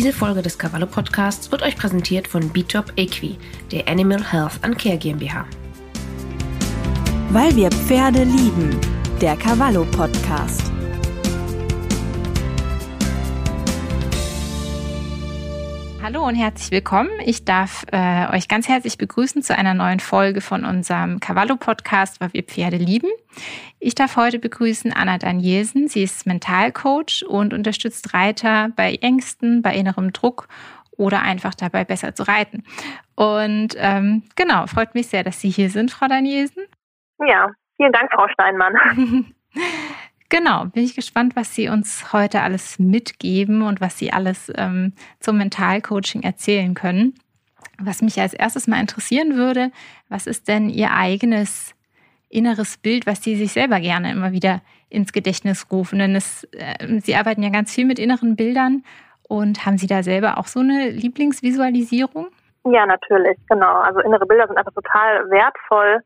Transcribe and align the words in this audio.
Diese 0.00 0.14
Folge 0.14 0.40
des 0.40 0.56
Cavallo 0.56 0.86
Podcasts 0.86 1.52
wird 1.52 1.60
euch 1.60 1.76
präsentiert 1.76 2.26
von 2.26 2.48
BTOP 2.48 2.90
Equi, 2.96 3.36
der 3.70 3.86
Animal 3.86 4.24
Health 4.32 4.52
and 4.62 4.78
Care 4.78 4.96
GmbH. 4.96 5.44
Weil 7.28 7.54
wir 7.54 7.70
Pferde 7.70 8.24
lieben, 8.24 8.80
der 9.20 9.36
Cavallo 9.36 9.84
Podcast. 9.84 10.72
Hallo 16.12 16.26
und 16.26 16.34
herzlich 16.34 16.72
willkommen. 16.72 17.10
Ich 17.24 17.44
darf 17.44 17.84
äh, 17.92 18.26
euch 18.34 18.48
ganz 18.48 18.68
herzlich 18.68 18.98
begrüßen 18.98 19.42
zu 19.42 19.56
einer 19.56 19.74
neuen 19.74 20.00
Folge 20.00 20.40
von 20.40 20.64
unserem 20.64 21.20
Cavallo-Podcast, 21.20 22.20
weil 22.20 22.32
wir 22.32 22.42
Pferde 22.42 22.78
lieben. 22.78 23.06
Ich 23.78 23.94
darf 23.94 24.16
heute 24.16 24.40
begrüßen 24.40 24.92
Anna 24.92 25.18
Danielsen. 25.18 25.86
Sie 25.86 26.02
ist 26.02 26.26
Mentalcoach 26.26 27.24
und 27.28 27.54
unterstützt 27.54 28.12
Reiter 28.12 28.70
bei 28.74 28.96
Ängsten, 28.96 29.62
bei 29.62 29.72
innerem 29.76 30.12
Druck 30.12 30.48
oder 30.96 31.22
einfach 31.22 31.54
dabei 31.54 31.84
besser 31.84 32.12
zu 32.12 32.24
reiten. 32.24 32.64
Und 33.14 33.76
ähm, 33.76 34.24
genau, 34.34 34.66
freut 34.66 34.96
mich 34.96 35.06
sehr, 35.06 35.22
dass 35.22 35.40
Sie 35.40 35.50
hier 35.50 35.70
sind, 35.70 35.92
Frau 35.92 36.08
Danielsen. 36.08 36.64
Ja, 37.24 37.52
vielen 37.76 37.92
Dank, 37.92 38.10
Frau 38.12 38.26
Steinmann. 38.32 38.74
Genau, 40.30 40.64
bin 40.66 40.84
ich 40.84 40.94
gespannt, 40.94 41.34
was 41.34 41.54
Sie 41.56 41.68
uns 41.68 42.12
heute 42.12 42.40
alles 42.42 42.78
mitgeben 42.78 43.62
und 43.62 43.80
was 43.80 43.98
Sie 43.98 44.12
alles 44.12 44.50
ähm, 44.56 44.92
zum 45.18 45.38
Mentalcoaching 45.38 46.22
erzählen 46.22 46.74
können. 46.74 47.14
Was 47.80 48.00
mich 48.00 48.20
als 48.20 48.32
erstes 48.32 48.68
mal 48.68 48.80
interessieren 48.80 49.34
würde, 49.36 49.72
was 50.08 50.28
ist 50.28 50.46
denn 50.46 50.70
Ihr 50.70 50.92
eigenes 50.92 51.74
inneres 52.28 52.78
Bild, 52.78 53.08
was 53.08 53.24
Sie 53.24 53.34
sich 53.34 53.52
selber 53.52 53.80
gerne 53.80 54.12
immer 54.12 54.30
wieder 54.30 54.60
ins 54.88 55.12
Gedächtnis 55.12 55.66
rufen? 55.72 55.98
Denn 55.98 56.14
es, 56.14 56.44
äh, 56.52 57.00
Sie 57.00 57.16
arbeiten 57.16 57.42
ja 57.42 57.50
ganz 57.50 57.74
viel 57.74 57.84
mit 57.84 57.98
inneren 57.98 58.36
Bildern 58.36 58.84
und 59.28 59.66
haben 59.66 59.78
Sie 59.78 59.88
da 59.88 60.04
selber 60.04 60.38
auch 60.38 60.46
so 60.46 60.60
eine 60.60 60.90
Lieblingsvisualisierung? 60.90 62.28
Ja, 62.66 62.86
natürlich, 62.86 63.36
genau. 63.48 63.80
Also 63.80 63.98
innere 64.00 64.26
Bilder 64.26 64.46
sind 64.46 64.58
einfach 64.58 64.74
total 64.74 65.28
wertvoll. 65.28 66.02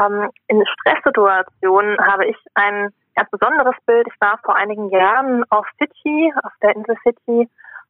Ähm, 0.00 0.30
in 0.46 0.64
Stresssituationen 0.64 1.98
habe 2.06 2.24
ich 2.26 2.36
ein 2.54 2.94
ganz 3.18 3.30
besonderes 3.30 3.74
Bild. 3.84 4.06
Ich 4.06 4.20
war 4.20 4.38
vor 4.44 4.54
einigen 4.54 4.90
Jahren 4.90 5.44
auf 5.50 5.66
Fidschi, 5.76 6.32
auf 6.44 6.52
der 6.62 6.76
Insel 6.76 6.96
Fidschi 7.02 7.48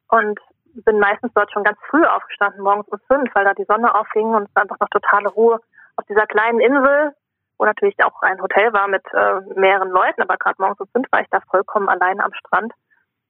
und 0.09 0.41
bin 0.85 0.99
meistens 0.99 1.33
dort 1.35 1.53
schon 1.53 1.65
ganz 1.65 1.79
früh 1.91 2.03
aufgestanden, 2.05 2.63
morgens 2.63 2.89
um 2.89 2.99
fünf, 3.09 3.35
weil 3.35 3.45
da 3.45 3.53
die 3.53 3.67
Sonne 3.69 3.95
aufging 3.95 4.29
und 4.35 4.49
es 4.49 4.55
war 4.55 4.63
einfach 4.63 4.81
noch 4.81 4.89
totale 4.89 5.29
Ruhe 5.29 5.61
auf 5.97 6.07
dieser 6.07 6.27
kleinen 6.27 6.61
Insel, 6.61 7.13
wo 7.59 7.65
natürlich 7.65 7.97
auch 8.03 8.23
ein 8.23 8.41
Hotel 8.41 8.73
war 8.73 8.89
mit 8.89 9.05
äh, 9.13 9.41
mehreren 9.59 9.91
Leuten, 9.91 10.23
aber 10.23 10.37
gerade 10.39 10.57
morgens 10.59 10.81
um 10.81 10.89
fünf 10.89 11.07
war 11.11 11.21
ich 11.21 11.29
da 11.31 11.41
vollkommen 11.51 11.89
alleine 11.89 12.25
am 12.25 12.33
Strand 12.33 12.73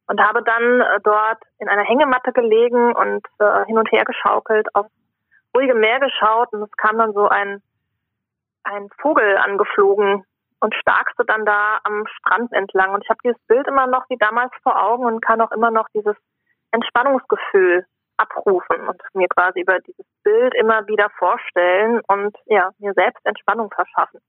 und 0.06 0.20
habe 0.20 0.44
dann 0.44 0.80
äh, 0.80 1.00
dort 1.02 1.42
in 1.58 1.68
einer 1.68 1.84
Hängematte 1.84 2.32
gelegen 2.32 2.94
und 2.94 3.26
äh, 3.40 3.64
hin 3.64 3.78
und 3.78 3.90
her 3.90 4.04
geschaukelt, 4.04 4.68
auf 4.74 4.86
ruhige 5.56 5.74
Meer 5.74 5.98
geschaut 5.98 6.52
und 6.52 6.62
es 6.62 6.76
kam 6.76 6.98
dann 6.98 7.12
so 7.12 7.28
ein 7.28 7.60
ein 8.64 8.88
Vogel 9.00 9.38
angeflogen 9.38 10.24
und 10.60 10.74
starkste 10.74 11.24
dann 11.24 11.44
da 11.44 11.78
am 11.84 12.06
Strand 12.06 12.52
entlang. 12.52 12.92
Und 12.92 13.04
ich 13.04 13.10
habe 13.10 13.20
dieses 13.24 13.40
Bild 13.46 13.66
immer 13.66 13.86
noch 13.86 14.08
wie 14.08 14.16
damals 14.16 14.52
vor 14.62 14.80
Augen 14.80 15.04
und 15.04 15.20
kann 15.20 15.40
auch 15.40 15.52
immer 15.52 15.70
noch 15.70 15.88
dieses 15.94 16.16
Entspannungsgefühl 16.72 17.86
abrufen 18.16 18.88
und 18.88 19.00
mir 19.14 19.28
quasi 19.28 19.60
über 19.60 19.78
dieses 19.80 20.06
Bild 20.24 20.54
immer 20.54 20.86
wieder 20.88 21.08
vorstellen 21.18 22.00
und 22.08 22.36
ja, 22.46 22.70
mir 22.78 22.92
selbst 22.94 23.24
Entspannung 23.24 23.70
verschaffen. 23.70 24.20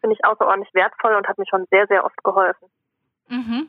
Finde 0.00 0.16
ich 0.16 0.24
außerordentlich 0.24 0.74
wertvoll 0.74 1.14
und 1.14 1.28
hat 1.28 1.38
mir 1.38 1.46
schon 1.48 1.66
sehr, 1.70 1.86
sehr 1.86 2.04
oft 2.04 2.22
geholfen. 2.24 2.68
Mhm. 3.28 3.68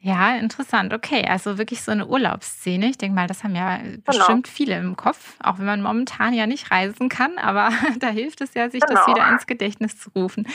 Ja, 0.00 0.36
interessant. 0.36 0.92
Okay, 0.92 1.24
also 1.28 1.58
wirklich 1.58 1.82
so 1.82 1.92
eine 1.92 2.06
Urlaubsszene. 2.06 2.86
Ich 2.86 2.98
denke 2.98 3.14
mal, 3.14 3.26
das 3.26 3.44
haben 3.44 3.54
ja 3.54 3.76
genau. 3.76 4.00
bestimmt 4.04 4.48
viele 4.48 4.78
im 4.78 4.96
Kopf, 4.96 5.36
auch 5.42 5.58
wenn 5.58 5.66
man 5.66 5.82
momentan 5.82 6.32
ja 6.32 6.46
nicht 6.46 6.70
reisen 6.70 7.08
kann, 7.08 7.38
aber 7.38 7.70
da 8.00 8.08
hilft 8.08 8.40
es 8.40 8.54
ja, 8.54 8.68
sich 8.70 8.80
genau. 8.80 8.94
das 8.94 9.06
wieder 9.06 9.28
ins 9.28 9.46
Gedächtnis 9.46 9.98
zu 9.98 10.10
rufen. 10.10 10.46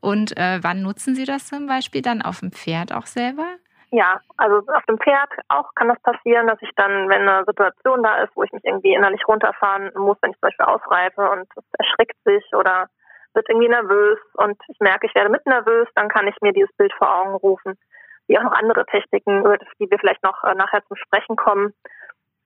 Und 0.00 0.36
äh, 0.36 0.60
wann 0.62 0.82
nutzen 0.82 1.14
Sie 1.14 1.24
das 1.24 1.46
zum 1.46 1.66
Beispiel 1.66 2.02
dann 2.02 2.22
auf 2.22 2.40
dem 2.40 2.52
Pferd 2.52 2.92
auch 2.92 3.06
selber? 3.06 3.46
Ja, 3.90 4.20
also 4.36 4.70
auf 4.70 4.84
dem 4.84 4.98
Pferd 4.98 5.30
auch 5.48 5.74
kann 5.74 5.88
das 5.88 6.00
passieren, 6.00 6.46
dass 6.46 6.60
ich 6.60 6.70
dann, 6.76 7.08
wenn 7.08 7.26
eine 7.26 7.44
Situation 7.46 8.02
da 8.02 8.22
ist, 8.22 8.36
wo 8.36 8.42
ich 8.42 8.52
mich 8.52 8.64
irgendwie 8.64 8.92
innerlich 8.92 9.26
runterfahren 9.26 9.90
muss, 9.96 10.18
wenn 10.20 10.32
ich 10.32 10.36
zum 10.36 10.48
Beispiel 10.48 10.66
ausreife 10.66 11.30
und 11.30 11.48
es 11.56 11.64
erschrickt 11.78 12.16
sich 12.24 12.44
oder 12.52 12.90
wird 13.38 13.48
irgendwie 13.48 13.68
nervös 13.68 14.18
und 14.34 14.60
ich 14.66 14.80
merke, 14.80 15.06
ich 15.06 15.14
werde 15.14 15.30
mit 15.30 15.46
nervös, 15.46 15.86
dann 15.94 16.08
kann 16.08 16.26
ich 16.26 16.34
mir 16.40 16.52
dieses 16.52 16.74
Bild 16.76 16.92
vor 16.94 17.08
Augen 17.20 17.34
rufen. 17.36 17.78
Wie 18.26 18.36
auch 18.36 18.42
noch 18.42 18.52
andere 18.52 18.84
Techniken, 18.86 19.44
über 19.44 19.56
die 19.78 19.88
wir 19.88 19.98
vielleicht 19.98 20.24
noch 20.24 20.42
äh, 20.42 20.54
nachher 20.54 20.84
zum 20.86 20.96
Sprechen 20.96 21.36
kommen. 21.36 21.72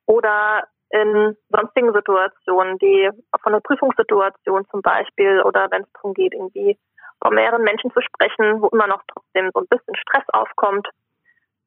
Oder 0.04 0.64
in 0.91 1.34
sonstigen 1.48 1.94
Situationen, 1.94 2.78
die 2.78 3.08
von 3.42 3.54
einer 3.54 3.62
Prüfungssituation 3.62 4.66
zum 4.70 4.82
Beispiel 4.82 5.41
oder 5.42 5.70
wenn 5.70 5.82
es 5.82 5.92
darum 5.94 6.12
geht, 6.12 6.34
irgendwie 6.34 6.78
vor 7.22 7.32
mehreren 7.32 7.62
Menschen 7.62 7.91
zu 7.92 8.02
sprechen, 8.02 8.60
wo 8.60 8.69
immer 8.69 8.86
noch 8.86 9.02
trotzdem 9.08 9.50
so 9.54 9.60
ein 9.60 9.69
bisschen 9.69 9.97
Stress 9.97 10.25
aufkommt, 10.28 10.86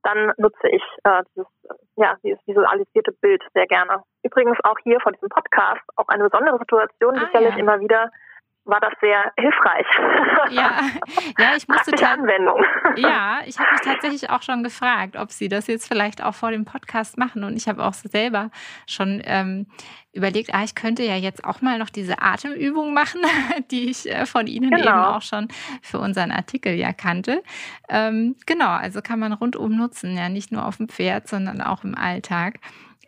dann 0.04 0.34
nutze 0.38 0.70
ich 0.70 0.84
äh, 1.04 1.24
dieses, 1.32 1.48
ja, 1.96 2.16
dieses 2.24 2.40
visualisierte 2.46 3.12
Bild 3.14 3.42
sehr 3.56 3.66
gerne. 3.66 4.04
Übrigens 4.22 4.60
auch 4.64 4.78
hier 4.84 5.00
vor 5.00 5.12
diesem 5.12 5.30
Podcast 5.30 5.82
auch 5.96 6.08
eine 6.10 6.30
besondere 6.30 6.60
Situation, 6.60 7.18
ah, 7.18 7.26
sicherlich 7.26 7.56
ja. 7.56 7.60
immer 7.60 7.80
wieder 7.80 8.12
war 8.66 8.80
das 8.80 8.94
sehr 9.00 9.32
hilfreich. 9.38 9.86
Ja, 10.50 10.80
ja 11.40 11.56
ich 11.56 11.68
musste 11.68 11.96
Anwendung. 12.08 12.64
Ja, 12.98 13.40
ich 13.46 13.60
habe 13.60 13.72
mich 13.72 13.82
tatsächlich 13.82 14.30
auch 14.30 14.42
schon 14.42 14.64
gefragt, 14.64 15.16
ob 15.16 15.32
Sie 15.32 15.48
das 15.48 15.68
jetzt 15.68 15.88
vielleicht 15.88 16.24
auch 16.24 16.34
vor 16.34 16.52
dem 16.52 16.66
Podcast 16.66 17.18
machen. 17.18 17.44
Und 17.44 17.56
ich 17.56 17.68
habe 17.68 17.84
auch 17.84 17.94
selber 17.94 18.50
schon 18.88 19.22
ähm, 19.26 19.68
überlegt, 20.14 20.54
ah, 20.54 20.64
ich 20.64 20.76
könnte 20.76 21.04
ja 21.04 21.16
jetzt 21.16 21.46
auch 21.46 21.62
mal 21.62 21.78
noch 21.78 21.90
diese 21.90 22.22
Atemübung 22.22 22.94
machen, 22.94 23.22
die 23.72 23.90
ich 23.90 24.10
äh, 24.10 24.26
von 24.26 24.48
Ihnen 24.48 24.72
genau. 24.72 24.82
eben 24.82 25.00
auch 25.00 25.22
schon 25.22 25.48
für 25.82 26.00
unseren 26.00 26.32
Artikel 26.32 26.74
ja 26.74 26.92
kannte. 26.94 27.44
Ähm, 27.90 28.36
genau, 28.46 28.70
also 28.70 29.02
kann 29.02 29.20
man 29.20 29.34
rundum 29.34 29.78
nutzen, 29.78 30.18
ja, 30.18 30.30
nicht 30.30 30.52
nur 30.52 30.66
auf 30.66 30.78
dem 30.78 30.90
Pferd, 30.90 31.28
sondern 31.28 31.62
auch 31.62 31.84
im 31.84 31.96
Alltag. 31.96 32.60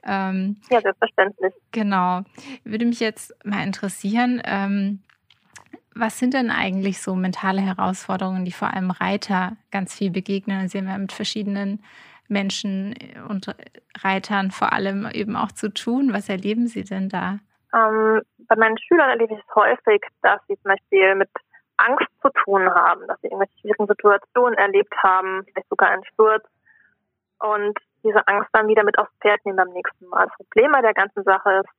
Ähm, 0.04 0.62
ja, 0.70 0.82
selbstverständlich. 0.82 1.54
Genau. 1.72 2.22
Würde 2.64 2.86
mich 2.86 3.00
jetzt 3.00 3.34
mal 3.46 3.64
interessieren, 3.64 4.42
ähm, 4.46 5.00
was 6.00 6.20
sind 6.20 6.34
denn 6.34 6.50
eigentlich 6.52 7.02
so 7.02 7.16
mentale 7.16 7.62
Herausforderungen, 7.62 8.46
die 8.46 8.52
vor 8.52 8.74
allem 8.74 8.92
Reiter 8.92 9.58
ganz 9.72 9.96
viel 9.96 10.12
begegnen? 10.12 10.68
Sie 10.68 10.78
haben 10.78 10.88
ja 10.88 10.98
mit 10.98 11.12
verschiedenen 11.12 11.84
Menschen 12.28 12.96
und 13.30 13.56
Reitern 14.00 14.52
vor 14.52 14.74
allem 14.74 15.10
eben 15.14 15.36
auch 15.36 15.52
zu 15.52 15.74
tun. 15.74 16.14
Was 16.14 16.30
erleben 16.30 16.68
Sie 16.68 16.84
denn 16.84 17.10
da? 17.10 17.40
Ähm, 17.74 18.22
bei 18.48 18.56
meinen 18.56 18.78
Schülern 18.78 19.10
erlebe 19.10 19.34
ich 19.34 19.40
es 19.40 19.56
häufig, 19.56 20.02
dass 20.22 20.40
sie 20.48 20.56
zum 20.56 20.72
Beispiel 20.72 21.16
mit 21.16 21.30
Angst 21.78 22.08
zu 22.22 22.30
tun 22.44 22.68
haben, 22.70 23.06
dass 23.08 23.20
sie 23.22 23.28
irgendwelche 23.28 23.60
schwierigen 23.60 23.88
Situationen 23.88 24.58
erlebt 24.58 24.94
haben, 25.04 25.44
vielleicht 25.46 25.70
sogar 25.70 25.90
einen 25.90 26.06
Sturz 26.06 26.46
und 27.40 27.78
diese 28.04 28.26
Angst 28.28 28.50
dann 28.54 28.68
wieder 28.68 28.84
mit 28.84 28.98
aufs 28.98 29.12
Pferd 29.22 29.46
nehmen 29.46 29.58
beim 29.58 29.70
nächsten 29.70 30.08
Mal. 30.08 30.26
Das 30.26 30.38
Problem 30.38 30.72
bei 30.72 30.82
der 30.82 30.94
ganzen 30.94 31.24
Sache 31.24 31.62
ist, 31.62 31.70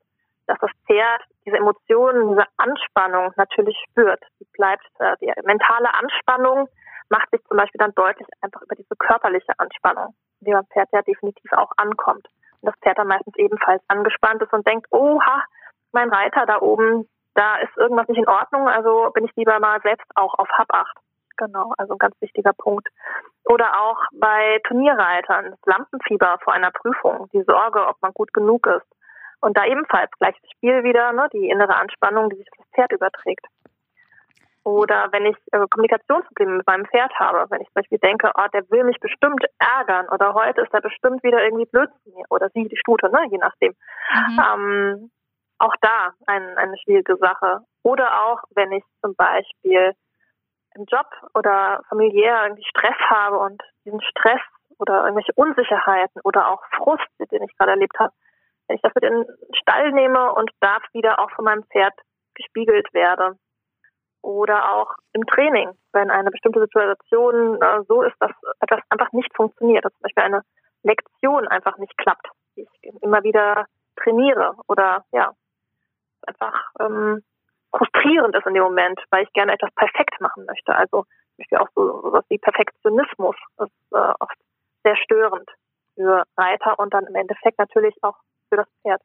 dass 0.49 0.59
das 0.61 0.71
Pferd 0.87 1.23
diese 1.45 1.59
Emotionen, 1.59 2.31
diese 2.31 2.47
Anspannung 2.57 3.33
natürlich 3.37 3.77
spürt. 3.91 4.23
Die 4.41 4.47
bleibt, 4.55 4.87
äh, 4.99 5.17
die 5.21 5.33
mentale 5.45 5.93
Anspannung 5.95 6.69
macht 7.11 7.31
sich 7.31 7.43
zum 7.45 7.57
Beispiel 7.57 7.79
dann 7.79 7.95
deutlich 7.95 8.27
einfach 8.41 8.63
über 8.63 8.75
diese 8.75 8.97
körperliche 8.99 9.53
Anspannung, 9.59 10.15
die 10.41 10.51
beim 10.51 10.67
Pferd 10.67 10.89
ja 10.93 11.03
definitiv 11.03 11.53
auch 11.53 11.71
ankommt. 11.77 12.27
Und 12.61 12.67
das 12.67 12.75
Pferd 12.83 12.99
dann 12.99 13.09
meistens 13.09 13.37
ebenfalls 13.37 13.83
angespannt 13.89 14.43
ist 14.43 14.53
und 14.53 14.67
denkt, 14.67 14.87
oha, 14.91 15.45
mein 15.93 16.11
Reiter 16.11 16.45
da 16.47 16.61
oben, 16.61 17.09
da 17.35 17.57
ist 17.59 17.77
irgendwas 17.77 18.09
nicht 18.09 18.19
in 18.19 18.29
Ordnung, 18.29 18.69
also 18.69 19.11
bin 19.13 19.25
ich 19.25 19.37
lieber 19.37 19.59
mal 19.61 19.81
selbst 19.83 20.11
auch 20.17 20.35
auf 20.35 20.49
Habacht. 20.51 20.97
Genau, 21.37 21.73
also 21.79 21.95
ein 21.95 21.99
ganz 21.99 22.21
wichtiger 22.21 22.53
Punkt. 22.53 22.89
Oder 23.45 23.81
auch 23.81 23.99
bei 24.13 24.61
Turnierreitern, 24.67 25.53
das 25.53 25.61
Lampenfieber 25.67 26.37
vor 26.43 26.53
einer 26.53 26.73
Prüfung, 26.73 27.29
die 27.33 27.43
Sorge, 27.43 27.87
ob 27.87 27.97
man 28.03 28.13
gut 28.13 28.35
genug 28.35 28.67
ist. 28.67 28.87
Und 29.41 29.57
da 29.57 29.65
ebenfalls 29.67 30.11
gleiches 30.19 30.51
Spiel 30.51 30.83
wieder, 30.83 31.13
ne, 31.13 31.29
die 31.33 31.49
innere 31.49 31.77
Anspannung, 31.77 32.31
die 32.31 32.37
sich 32.37 32.49
auf 32.53 32.59
das 32.59 32.75
Pferd 32.75 32.93
überträgt. 32.93 33.47
Oder 34.65 35.09
wenn 35.13 35.25
ich 35.25 35.37
äh, 35.53 35.67
Kommunikationsprobleme 35.71 36.59
mit 36.59 36.67
meinem 36.67 36.85
Pferd 36.87 37.13
habe, 37.19 37.51
wenn 37.51 37.61
ich 37.61 37.69
zum 37.69 37.75
Beispiel 37.75 37.99
denke, 37.99 38.31
oh, 38.35 38.47
der 38.53 38.69
will 38.71 38.85
mich 38.85 39.01
bestimmt 39.01 39.45
ärgern 39.59 40.09
oder 40.11 40.35
heute 40.35 40.61
ist 40.61 40.75
er 40.75 40.83
bestimmt 40.83 41.23
wieder 41.23 41.43
irgendwie 41.43 41.65
blöd 41.65 41.89
zu 42.03 42.11
mir 42.11 42.25
oder 42.29 42.51
sie, 42.51 42.69
die 42.69 42.77
Stute, 42.77 43.11
ne, 43.11 43.21
je 43.31 43.39
nachdem. 43.39 43.75
Mhm. 44.13 44.41
Ähm, 44.41 45.11
auch 45.59 45.75
da 45.81 46.13
ein, 46.27 46.57
eine 46.59 46.77
schwierige 46.79 47.17
Sache. 47.17 47.61
Oder 47.83 48.25
auch, 48.25 48.43
wenn 48.51 48.73
ich 48.73 48.85
zum 49.01 49.15
Beispiel 49.15 49.95
im 50.75 50.85
Job 50.85 51.07
oder 51.35 51.81
familiär 51.89 52.43
irgendwie 52.45 52.65
Stress 52.69 52.97
habe 53.09 53.39
und 53.39 53.63
diesen 53.85 54.03
Stress 54.03 54.41
oder 54.79 55.05
irgendwelche 55.05 55.33
Unsicherheiten 55.35 56.21
oder 56.25 56.49
auch 56.49 56.63
Frust, 56.77 57.09
den 57.19 57.43
ich 57.43 57.57
gerade 57.57 57.73
erlebt 57.73 57.99
habe, 57.99 58.13
wenn 58.69 58.77
ich 58.77 58.85
in 58.85 59.01
den 59.01 59.27
Stall 59.55 59.93
nehme 59.93 60.33
und 60.35 60.51
darf 60.61 60.83
wieder 60.93 61.19
auch 61.19 61.31
von 61.33 61.45
meinem 61.45 61.65
Pferd 61.65 61.95
gespiegelt 62.35 62.87
werde. 62.93 63.37
Oder 64.23 64.73
auch 64.73 64.95
im 65.13 65.25
Training, 65.27 65.71
wenn 65.93 66.11
eine 66.11 66.31
bestimmte 66.31 66.61
Situation 66.61 67.61
äh, 67.63 67.83
so 67.89 68.03
ist, 68.03 68.17
dass 68.21 68.33
etwas 68.61 68.81
einfach 68.91 69.13
nicht 69.13 69.35
funktioniert, 69.35 69.85
dass 69.85 69.93
zum 69.93 70.03
Beispiel 70.03 70.25
eine 70.25 70.43
Lektion 70.83 71.49
einfach 71.49 71.79
nicht 71.79 71.97
klappt, 71.97 72.29
die 72.57 72.63
ich 72.83 73.03
immer 73.03 73.23
wieder 73.23 73.67
trainiere 73.97 74.55
oder 74.67 75.05
ja, 75.13 75.33
einfach 76.27 76.73
ähm, 76.81 77.23
frustrierend 77.71 78.35
ist 78.37 78.47
in 78.47 78.55
dem 78.55 78.65
Moment, 78.65 79.01
weil 79.11 79.25
ich 79.25 79.33
gerne 79.33 79.53
etwas 79.53 79.71
perfekt 79.75 80.21
machen 80.21 80.45
möchte. 80.47 80.75
Also 80.75 81.05
ich 81.37 81.47
auch 81.57 81.69
so 81.75 82.03
sowas 82.03 82.25
wie 82.29 82.39
Perfektionismus 82.39 83.37
ist 83.61 83.93
äh, 83.93 84.13
oft 84.19 84.37
sehr 84.85 84.97
störend 84.97 85.49
für 85.95 86.25
Reiter 86.37 86.79
und 86.79 86.93
dann 86.93 87.07
im 87.07 87.15
Endeffekt 87.15 87.59
natürlich 87.59 87.95
auch 88.03 88.17
für 88.49 88.57
das 88.57 88.69
Pferd. 88.83 89.03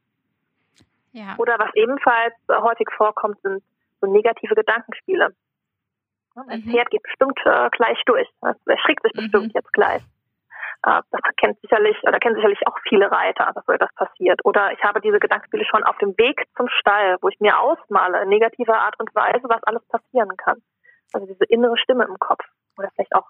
Ja. 1.12 1.36
Oder 1.38 1.60
was 1.60 1.70
ebenfalls 1.76 2.34
häufig 2.50 2.88
vorkommt, 2.96 3.40
sind 3.42 3.64
so 4.02 4.08
negative 4.08 4.56
Gedankenspiele. 4.56 5.34
Ein 6.36 6.62
mhm. 6.62 6.72
Pferd 6.72 6.90
geht 6.90 7.04
bestimmt 7.04 7.40
äh, 7.46 7.70
gleich 7.72 8.02
durch. 8.06 8.28
Es 8.42 8.58
erschrickt 8.66 9.04
sich 9.04 9.14
bestimmt 9.14 9.48
mhm. 9.48 9.52
jetzt 9.54 9.72
gleich. 9.74 10.02
Äh, 10.86 11.02
das 11.12 11.22
kennt 11.38 11.60
sicherlich, 11.62 11.96
oder 12.04 12.20
kennen 12.20 12.36
sicherlich 12.36 12.66
auch 12.68 12.78
viele 12.90 13.12
Reiter, 13.12 13.52
dass 13.54 13.66
so 13.66 13.72
etwas 13.72 13.94
passiert. 13.94 14.44
Oder 14.44 14.72
ich 14.74 14.84
habe 14.84 15.00
diese 15.02 15.20
Gedankenspiele 15.20 15.66
schon 15.66 15.84
auf 15.84 15.98
dem 16.00 16.18
Weg 16.18 16.48
zum 16.58 16.68
Stall, 16.70 17.18
wo 17.22 17.30
ich 17.30 17.40
mir 17.40 17.60
ausmale, 17.60 18.24
in 18.24 18.30
negativer 18.30 18.80
Art 18.80 19.00
und 19.00 19.14
Weise, 19.14 19.44
was 19.44 19.64
alles 19.64 19.86
passieren 19.88 20.36
kann. 20.38 20.62
Also 21.14 21.28
diese 21.28 21.46
innere 21.46 21.78
Stimme 21.78 22.06
im 22.06 22.18
Kopf. 22.18 22.44
Oder 22.78 22.90
vielleicht 22.96 23.14
auch 23.14 23.28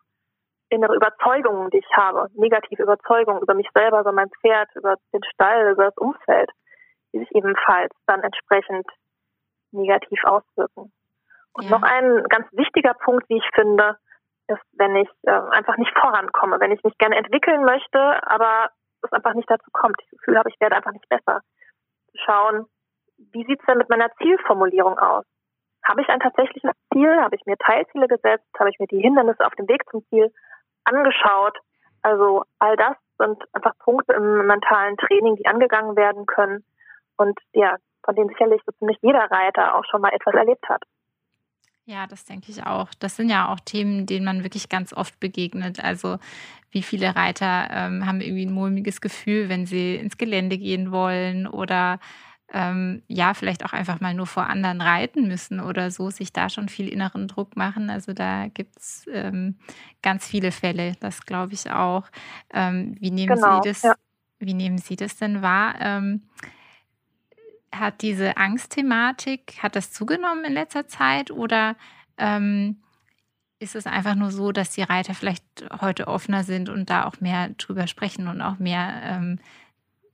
innere 0.73 0.95
Überzeugungen, 0.95 1.69
die 1.69 1.77
ich 1.77 1.97
habe, 1.97 2.27
negative 2.33 2.83
Überzeugungen 2.83 3.41
über 3.41 3.53
mich 3.53 3.69
selber, 3.73 4.01
über 4.01 4.11
mein 4.11 4.29
Pferd, 4.41 4.69
über 4.75 4.95
den 5.13 5.23
Stall, 5.33 5.71
über 5.71 5.85
das 5.85 5.97
Umfeld, 5.97 6.49
die 7.13 7.19
sich 7.19 7.31
ebenfalls 7.31 7.91
dann 8.07 8.21
entsprechend 8.21 8.85
negativ 9.71 10.23
auswirken. 10.23 10.91
Und 11.53 11.65
ja. 11.65 11.71
noch 11.71 11.83
ein 11.83 12.23
ganz 12.23 12.47
wichtiger 12.51 12.93
Punkt, 12.93 13.29
wie 13.29 13.37
ich 13.37 13.49
finde, 13.53 13.97
ist, 14.47 14.61
wenn 14.73 14.95
ich 14.95 15.09
äh, 15.23 15.31
einfach 15.31 15.77
nicht 15.77 15.93
vorankomme, 15.97 16.59
wenn 16.59 16.71
ich 16.71 16.83
mich 16.83 16.97
gerne 16.97 17.15
entwickeln 17.15 17.63
möchte, 17.63 17.99
aber 18.27 18.69
es 19.01 19.11
einfach 19.11 19.33
nicht 19.33 19.49
dazu 19.49 19.69
kommt. 19.71 19.95
Ich 20.01 20.09
das 20.09 20.19
Gefühl 20.19 20.37
habe, 20.37 20.49
ich 20.49 20.59
werde 20.59 20.75
einfach 20.75 20.91
nicht 20.91 21.07
besser. 21.09 21.41
Schauen, 22.15 22.65
wie 23.17 23.45
sieht 23.45 23.59
es 23.59 23.65
denn 23.65 23.77
mit 23.77 23.89
meiner 23.89 24.11
Zielformulierung 24.21 24.97
aus? 24.97 25.25
Habe 25.83 26.01
ich 26.01 26.09
ein 26.09 26.19
tatsächliches 26.19 26.71
Ziel? 26.91 27.21
Habe 27.21 27.35
ich 27.35 27.45
mir 27.45 27.57
Teilziele 27.57 28.07
gesetzt? 28.07 28.47
Habe 28.57 28.69
ich 28.69 28.79
mir 28.79 28.87
die 28.87 29.01
Hindernisse 29.01 29.45
auf 29.45 29.55
dem 29.55 29.67
Weg 29.67 29.83
zum 29.89 30.05
Ziel 30.07 30.31
angeschaut? 30.85 31.57
Also 32.01 32.43
all 32.59 32.75
das 32.75 32.95
sind 33.17 33.41
einfach 33.53 33.77
Punkte 33.79 34.13
im 34.13 34.45
mentalen 34.45 34.97
Training, 34.97 35.35
die 35.37 35.45
angegangen 35.45 35.95
werden 35.95 36.25
können 36.25 36.63
und 37.17 37.39
ja, 37.53 37.77
von 38.03 38.15
denen 38.15 38.29
sicherlich 38.29 38.61
so 38.65 38.71
ziemlich 38.73 38.97
jeder 39.01 39.29
Reiter 39.31 39.75
auch 39.75 39.85
schon 39.89 40.01
mal 40.01 40.11
etwas 40.13 40.33
erlebt 40.33 40.67
hat. 40.67 40.83
Ja, 41.85 42.07
das 42.07 42.23
denke 42.23 42.49
ich 42.49 42.65
auch. 42.65 42.89
Das 42.99 43.17
sind 43.17 43.29
ja 43.29 43.51
auch 43.51 43.59
Themen, 43.59 44.05
denen 44.05 44.25
man 44.25 44.43
wirklich 44.43 44.69
ganz 44.69 44.93
oft 44.93 45.19
begegnet. 45.19 45.83
Also 45.83 46.17
wie 46.71 46.81
viele 46.81 47.15
Reiter 47.15 47.67
ähm, 47.71 48.05
haben 48.05 48.21
irgendwie 48.21 48.45
ein 48.45 48.53
mulmiges 48.53 49.01
Gefühl, 49.01 49.49
wenn 49.49 49.65
sie 49.65 49.95
ins 49.95 50.17
Gelände 50.17 50.57
gehen 50.57 50.91
wollen 50.91 51.45
oder 51.45 51.99
ähm, 52.53 53.01
ja, 53.07 53.33
vielleicht 53.33 53.65
auch 53.65 53.73
einfach 53.73 53.99
mal 53.99 54.13
nur 54.13 54.27
vor 54.27 54.47
anderen 54.47 54.79
reiten 54.79 55.27
müssen 55.27 55.59
oder 55.59 55.89
so, 55.89 56.11
sich 56.11 56.31
da 56.31 56.49
schon 56.49 56.69
viel 56.69 56.87
inneren 56.87 57.27
Druck 57.27 57.57
machen. 57.57 57.89
Also 57.89 58.13
da 58.13 58.47
gibt 58.47 58.77
es 58.77 59.07
ähm, 59.11 59.55
ganz 60.03 60.27
viele 60.27 60.51
Fälle, 60.51 60.93
das 60.99 61.25
glaube 61.25 61.53
ich 61.53 61.71
auch. 61.71 62.05
Ähm, 62.53 62.95
wie, 62.99 63.09
nehmen 63.09 63.35
genau, 63.35 63.61
Sie 63.61 63.69
das, 63.69 63.81
ja. 63.81 63.95
wie 64.37 64.53
nehmen 64.53 64.77
Sie 64.77 64.95
das 64.95 65.17
denn 65.17 65.41
wahr? 65.41 65.75
Ähm, 65.79 66.21
hat 67.73 68.03
diese 68.03 68.37
Angstthematik, 68.37 69.57
hat 69.63 69.75
das 69.75 69.91
zugenommen 69.91 70.45
in 70.45 70.53
letzter 70.53 70.87
Zeit 70.87 71.31
oder 71.31 71.75
ähm, 72.19 72.83
ist 73.57 73.75
es 73.75 73.87
einfach 73.87 74.13
nur 74.13 74.29
so, 74.29 74.51
dass 74.51 74.69
die 74.69 74.83
Reiter 74.83 75.15
vielleicht 75.15 75.43
heute 75.81 76.07
offener 76.07 76.43
sind 76.43 76.69
und 76.69 76.91
da 76.91 77.05
auch 77.05 77.19
mehr 77.19 77.49
drüber 77.49 77.87
sprechen 77.87 78.27
und 78.27 78.41
auch 78.41 78.59
mehr 78.59 79.01
ähm, 79.03 79.39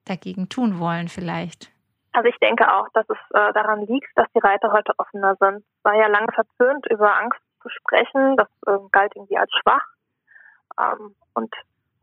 dagegen 0.06 0.48
tun 0.48 0.80
wollen 0.80 1.10
vielleicht? 1.10 1.70
Also 2.12 2.30
ich 2.30 2.38
denke 2.40 2.72
auch, 2.74 2.88
dass 2.94 3.08
es 3.10 3.18
äh, 3.34 3.54
daran 3.54 3.86
liegt, 3.86 4.10
dass 4.16 4.28
die 4.34 4.40
Reiter 4.40 4.72
heute 4.72 4.94
offener 4.98 5.36
sind. 5.40 5.58
Es 5.58 5.84
war 5.84 5.96
ja 5.96 6.08
lange 6.08 6.32
verpönt, 6.34 6.86
über 6.90 7.16
Angst 7.18 7.40
zu 7.62 7.70
sprechen. 7.70 8.36
Das 8.38 8.48
äh, 8.66 8.80
galt 8.92 9.16
irgendwie 9.16 9.38
als 9.38 9.52
schwach. 9.62 9.86
Ähm, 10.80 11.16
und 11.36 11.54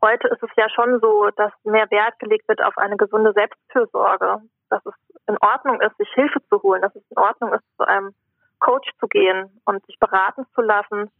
heute 0.01 0.27
ist 0.29 0.41
es 0.43 0.49
ja 0.55 0.69
schon 0.69 0.99
so, 1.01 1.29
dass 1.35 1.51
mehr 1.63 1.89
Wert 1.91 2.17
gelegt 2.19 2.47
wird 2.47 2.63
auf 2.63 2.77
eine 2.77 2.95
gesunde 2.95 3.33
Selbstfürsorge 3.33 4.41
dass 4.69 4.85
es 4.85 4.93
in 5.27 5.37
Ordnung 5.41 5.81
ist, 5.81 5.97
sich 5.97 6.09
Hilfe 6.13 6.39
zu 6.49 6.61
holen, 6.61 6.81
dass 6.81 6.95
es 6.95 7.03
in 7.09 7.17
Ordnung 7.17 7.53
ist, 7.53 7.63
zu 7.77 7.87
einem 7.87 8.13
Coach 8.59 8.89
zu 8.99 9.07
gehen 9.07 9.61
und 9.65 9.85
sich 9.85 9.99
beraten 9.99 10.45
zu 10.55 10.61
lassen. 10.61 11.11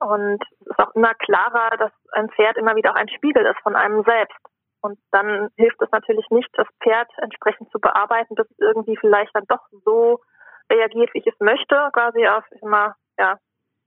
Und 0.00 0.42
es 0.60 0.66
ist 0.66 0.78
auch 0.78 0.94
immer 0.94 1.14
klarer, 1.14 1.76
dass 1.76 1.92
ein 2.12 2.30
Pferd 2.30 2.56
immer 2.56 2.76
wieder 2.76 2.92
auch 2.92 2.96
ein 2.96 3.08
Spiegel 3.08 3.44
ist 3.44 3.60
von 3.62 3.76
einem 3.76 4.02
selbst. 4.04 4.38
Und 4.82 4.98
dann 5.12 5.48
hilft 5.56 5.80
es 5.80 5.90
natürlich 5.92 6.28
nicht, 6.30 6.48
das 6.54 6.66
Pferd 6.82 7.08
entsprechend 7.18 7.70
zu 7.70 7.78
bearbeiten, 7.78 8.34
dass 8.34 8.50
es 8.50 8.58
irgendwie 8.58 8.96
vielleicht 8.96 9.34
dann 9.34 9.46
doch 9.46 9.64
so 9.84 10.20
reagiert, 10.68 11.14
wie 11.14 11.18
ich 11.18 11.26
es 11.26 11.38
möchte, 11.38 11.88
quasi 11.92 12.26
auf 12.26 12.44
immer, 12.60 12.96
ja, 13.16 13.38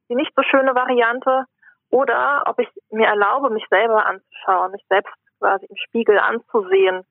die 0.09 0.15
nicht 0.15 0.31
so 0.36 0.44
schöne 0.44 0.74
Variante. 0.74 1.45
Oder 1.89 2.44
ob 2.47 2.59
ich 2.59 2.69
mir 2.92 3.07
erlaube, 3.07 3.50
mich 3.50 3.65
selber 3.69 4.06
anzuschauen, 4.06 4.71
mich 4.71 4.86
selbst 4.89 5.13
quasi 5.39 5.65
im 5.65 5.75
Spiegel 5.75 6.18
anzusehen 6.18 7.06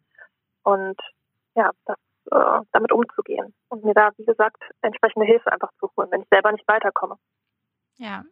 und 0.63 0.99
ja, 1.55 1.71
das, 1.85 1.99
äh, 2.31 2.65
damit 2.73 2.91
umzugehen 2.91 3.55
und 3.69 3.85
mir 3.85 3.95
da, 3.95 4.11
wie 4.17 4.25
gesagt, 4.25 4.63
entsprechende 4.81 5.27
Hilfe 5.27 5.53
einfach 5.53 5.71
zu 5.79 5.91
holen, 5.97 6.11
wenn 6.11 6.23
ich 6.23 6.29
selber 6.31 6.53
nicht 6.53 6.67
weiterkomme. 6.67 7.17
Ja. 7.99 8.25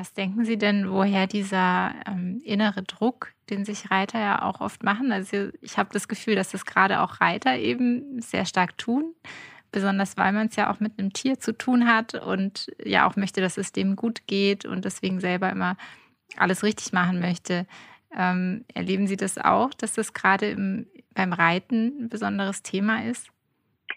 Was 0.00 0.14
denken 0.14 0.46
Sie 0.46 0.56
denn, 0.56 0.90
woher 0.90 1.26
dieser 1.26 1.92
ähm, 2.06 2.40
innere 2.42 2.82
Druck, 2.84 3.34
den 3.50 3.66
sich 3.66 3.90
Reiter 3.90 4.18
ja 4.18 4.40
auch 4.40 4.62
oft 4.62 4.82
machen? 4.82 5.12
Also 5.12 5.50
ich 5.60 5.76
habe 5.76 5.90
das 5.92 6.08
Gefühl, 6.08 6.36
dass 6.36 6.52
das 6.52 6.64
gerade 6.64 7.02
auch 7.02 7.20
Reiter 7.20 7.56
eben 7.56 8.18
sehr 8.18 8.46
stark 8.46 8.78
tun, 8.78 9.14
besonders 9.70 10.16
weil 10.16 10.32
man 10.32 10.46
es 10.46 10.56
ja 10.56 10.72
auch 10.72 10.80
mit 10.80 10.98
einem 10.98 11.12
Tier 11.12 11.38
zu 11.38 11.52
tun 11.52 11.86
hat 11.86 12.14
und 12.14 12.72
ja 12.82 13.06
auch 13.06 13.16
möchte, 13.16 13.42
dass 13.42 13.58
es 13.58 13.72
dem 13.72 13.94
gut 13.94 14.26
geht 14.26 14.64
und 14.64 14.86
deswegen 14.86 15.20
selber 15.20 15.50
immer 15.50 15.76
alles 16.38 16.62
richtig 16.62 16.94
machen 16.94 17.20
möchte. 17.20 17.66
Ähm, 18.16 18.64
erleben 18.72 19.06
Sie 19.06 19.18
das 19.18 19.36
auch, 19.36 19.74
dass 19.74 19.92
das 19.92 20.14
gerade 20.14 20.48
im, 20.48 20.86
beim 21.14 21.34
Reiten 21.34 22.04
ein 22.04 22.08
besonderes 22.08 22.62
Thema 22.62 23.04
ist? 23.04 23.30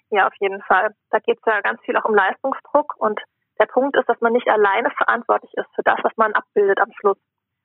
Ja, 0.09 0.27
auf 0.27 0.33
jeden 0.41 0.61
Fall. 0.63 0.93
Da 1.11 1.19
geht 1.19 1.37
es 1.37 1.43
ja 1.45 1.61
ganz 1.61 1.79
viel 1.85 1.95
auch 1.95 2.03
um 2.03 2.13
Leistungsdruck 2.13 2.93
und 2.97 3.21
der 3.59 3.65
Punkt 3.67 3.95
ist, 3.97 4.07
dass 4.09 4.19
man 4.21 4.33
nicht 4.33 4.49
alleine 4.49 4.89
verantwortlich 4.91 5.53
ist 5.55 5.69
für 5.75 5.83
das, 5.83 5.99
was 6.03 6.15
man 6.17 6.33
abbildet 6.33 6.79
am 6.79 6.91
Schluss. 6.99 7.17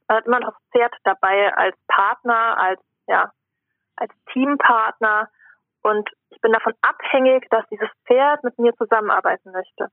Man 0.07 0.19
hat 0.19 0.27
immer 0.27 0.41
noch 0.41 0.53
das 0.53 0.63
Pferd 0.73 0.95
dabei 1.05 1.55
als 1.55 1.77
Partner, 1.89 2.59
als, 2.59 2.81
ja, 3.07 3.33
als 3.97 4.13
Teampartner 4.33 5.29
und 5.83 6.09
ich 6.31 6.41
bin 6.41 6.53
davon 6.53 6.75
abhängig, 6.83 7.49
dass 7.51 7.67
dieses 7.71 7.89
Pferd 8.07 8.45
mit 8.45 8.59
mir 8.59 8.75
zusammenarbeiten 8.77 9.53
möchte. 9.53 9.89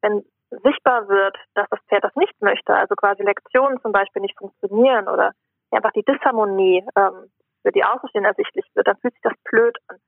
Wenn 0.00 0.24
sichtbar 0.50 1.08
wird, 1.08 1.36
dass 1.54 1.68
das 1.70 1.80
Pferd 1.88 2.04
das 2.04 2.14
nicht 2.16 2.40
möchte, 2.40 2.74
also 2.74 2.94
quasi 2.94 3.22
Lektionen 3.22 3.80
zum 3.82 3.92
Beispiel 3.92 4.22
nicht 4.22 4.38
funktionieren 4.38 5.08
oder 5.08 5.32
einfach 5.70 5.92
die 5.92 6.04
Disharmonie 6.04 6.86
ähm, 6.96 7.30
für 7.62 7.72
die 7.72 7.84
Außenstehenden 7.84 8.30
ersichtlich 8.30 8.64
wird, 8.74 8.86
dann 8.86 8.96
fühlt 8.98 9.14
sich 9.14 9.22
das 9.22 9.34
blöd 9.50 9.76
an. 9.88 9.98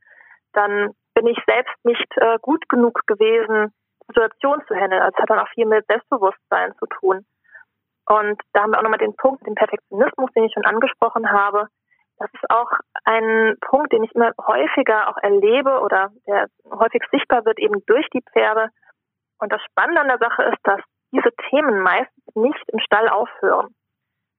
Dann 0.52 0.94
bin 1.14 1.26
ich 1.26 1.38
selbst 1.46 1.74
nicht 1.84 2.06
äh, 2.16 2.38
gut 2.40 2.68
genug 2.68 3.00
gewesen, 3.06 3.74
Situation 4.08 4.62
zu 4.66 4.74
handeln. 4.74 5.02
Also 5.02 5.14
es 5.16 5.22
hat 5.22 5.30
dann 5.30 5.38
auch 5.38 5.48
viel 5.50 5.66
mit 5.66 5.86
Selbstbewusstsein 5.86 6.74
zu 6.78 6.86
tun. 6.86 7.26
Und 8.06 8.40
da 8.52 8.62
haben 8.62 8.72
wir 8.72 8.78
auch 8.78 8.82
nochmal 8.82 8.98
den 8.98 9.16
Punkt, 9.16 9.46
den 9.46 9.54
Perfektionismus, 9.54 10.30
den 10.34 10.44
ich 10.44 10.52
schon 10.52 10.64
angesprochen 10.64 11.30
habe. 11.30 11.68
Das 12.18 12.30
ist 12.32 12.50
auch 12.50 12.70
ein 13.04 13.56
Punkt, 13.60 13.92
den 13.92 14.02
ich 14.02 14.12
immer 14.14 14.32
häufiger 14.44 15.08
auch 15.08 15.18
erlebe 15.22 15.80
oder 15.80 16.10
der 16.26 16.46
häufig 16.70 17.02
sichtbar 17.12 17.44
wird 17.44 17.58
eben 17.58 17.84
durch 17.86 18.08
die 18.10 18.22
Pferde. 18.32 18.70
Und 19.38 19.52
das 19.52 19.62
Spannende 19.62 20.00
an 20.00 20.08
der 20.08 20.18
Sache 20.18 20.42
ist, 20.44 20.58
dass 20.64 20.80
diese 21.12 21.30
Themen 21.48 21.80
meistens 21.80 22.34
nicht 22.34 22.64
im 22.72 22.80
Stall 22.80 23.08
aufhören 23.08 23.74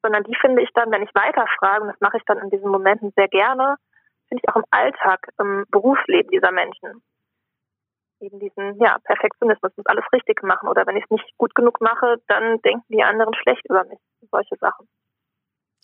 sondern 0.01 0.23
die 0.23 0.35
finde 0.35 0.61
ich 0.61 0.69
dann, 0.73 0.91
wenn 0.91 1.03
ich 1.03 1.13
weiterfrage, 1.13 1.81
und 1.81 1.89
das 1.89 1.99
mache 1.99 2.17
ich 2.17 2.23
dann 2.25 2.37
in 2.39 2.49
diesen 2.49 2.69
Momenten 2.69 3.11
sehr 3.15 3.27
gerne, 3.27 3.75
finde 4.27 4.41
ich 4.43 4.49
auch 4.49 4.57
im 4.57 4.65
Alltag, 4.71 5.27
im 5.39 5.65
Berufsleben 5.69 6.31
dieser 6.31 6.51
Menschen. 6.51 7.01
Eben 8.21 8.39
diesen, 8.39 8.77
ja, 8.81 8.97
Perfektionismus, 9.03 9.71
muss 9.77 9.85
alles 9.85 10.05
richtig 10.13 10.43
machen. 10.43 10.67
Oder 10.67 10.85
wenn 10.85 10.97
ich 10.97 11.03
es 11.05 11.09
nicht 11.09 11.37
gut 11.37 11.55
genug 11.55 11.79
mache, 11.81 12.17
dann 12.27 12.61
denken 12.61 12.83
die 12.89 13.03
anderen 13.03 13.33
schlecht 13.33 13.65
über 13.69 13.85
mich. 13.85 13.99
Solche 14.31 14.55
Sachen. 14.57 14.87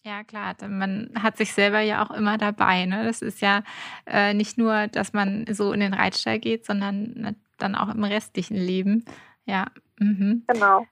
Ja, 0.04 0.24
klar. 0.24 0.56
Man 0.68 1.12
hat 1.22 1.38
sich 1.38 1.54
selber 1.54 1.80
ja 1.80 2.06
auch 2.06 2.12
immer 2.12 2.38
dabei. 2.38 2.86
Ne? 2.86 3.06
Das 3.06 3.22
ist 3.22 3.42
ja 3.42 3.64
äh, 4.06 4.34
nicht 4.34 4.58
nur, 4.58 4.88
dass 4.88 5.14
man 5.14 5.46
so 5.50 5.72
in 5.74 5.80
den 5.80 5.94
Reitstall 5.96 6.40
geht, 6.40 6.66
sondern 6.66 7.36
dann 7.58 7.76
auch 7.76 7.94
im 7.94 8.04
restlichen 8.04 8.56
Leben. 8.56 9.06
Ja. 9.46 9.66
Mhm. 9.98 10.44
Genau. 10.48 10.86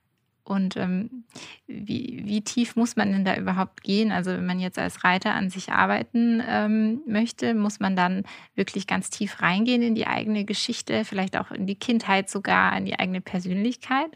Und 0.44 0.76
ähm, 0.76 1.24
wie, 1.66 2.22
wie 2.24 2.44
tief 2.44 2.76
muss 2.76 2.96
man 2.96 3.12
denn 3.12 3.24
da 3.24 3.36
überhaupt 3.36 3.82
gehen? 3.82 4.12
Also 4.12 4.32
wenn 4.32 4.46
man 4.46 4.60
jetzt 4.60 4.78
als 4.78 5.02
Reiter 5.04 5.32
an 5.32 5.48
sich 5.48 5.72
arbeiten 5.72 6.42
ähm, 6.46 7.00
möchte, 7.06 7.54
muss 7.54 7.80
man 7.80 7.96
dann 7.96 8.24
wirklich 8.54 8.86
ganz 8.86 9.08
tief 9.08 9.40
reingehen 9.40 9.82
in 9.82 9.94
die 9.94 10.06
eigene 10.06 10.44
Geschichte, 10.44 11.04
vielleicht 11.04 11.38
auch 11.38 11.50
in 11.50 11.66
die 11.66 11.78
Kindheit 11.78 12.28
sogar, 12.28 12.76
in 12.76 12.84
die 12.84 12.98
eigene 12.98 13.22
Persönlichkeit? 13.22 14.10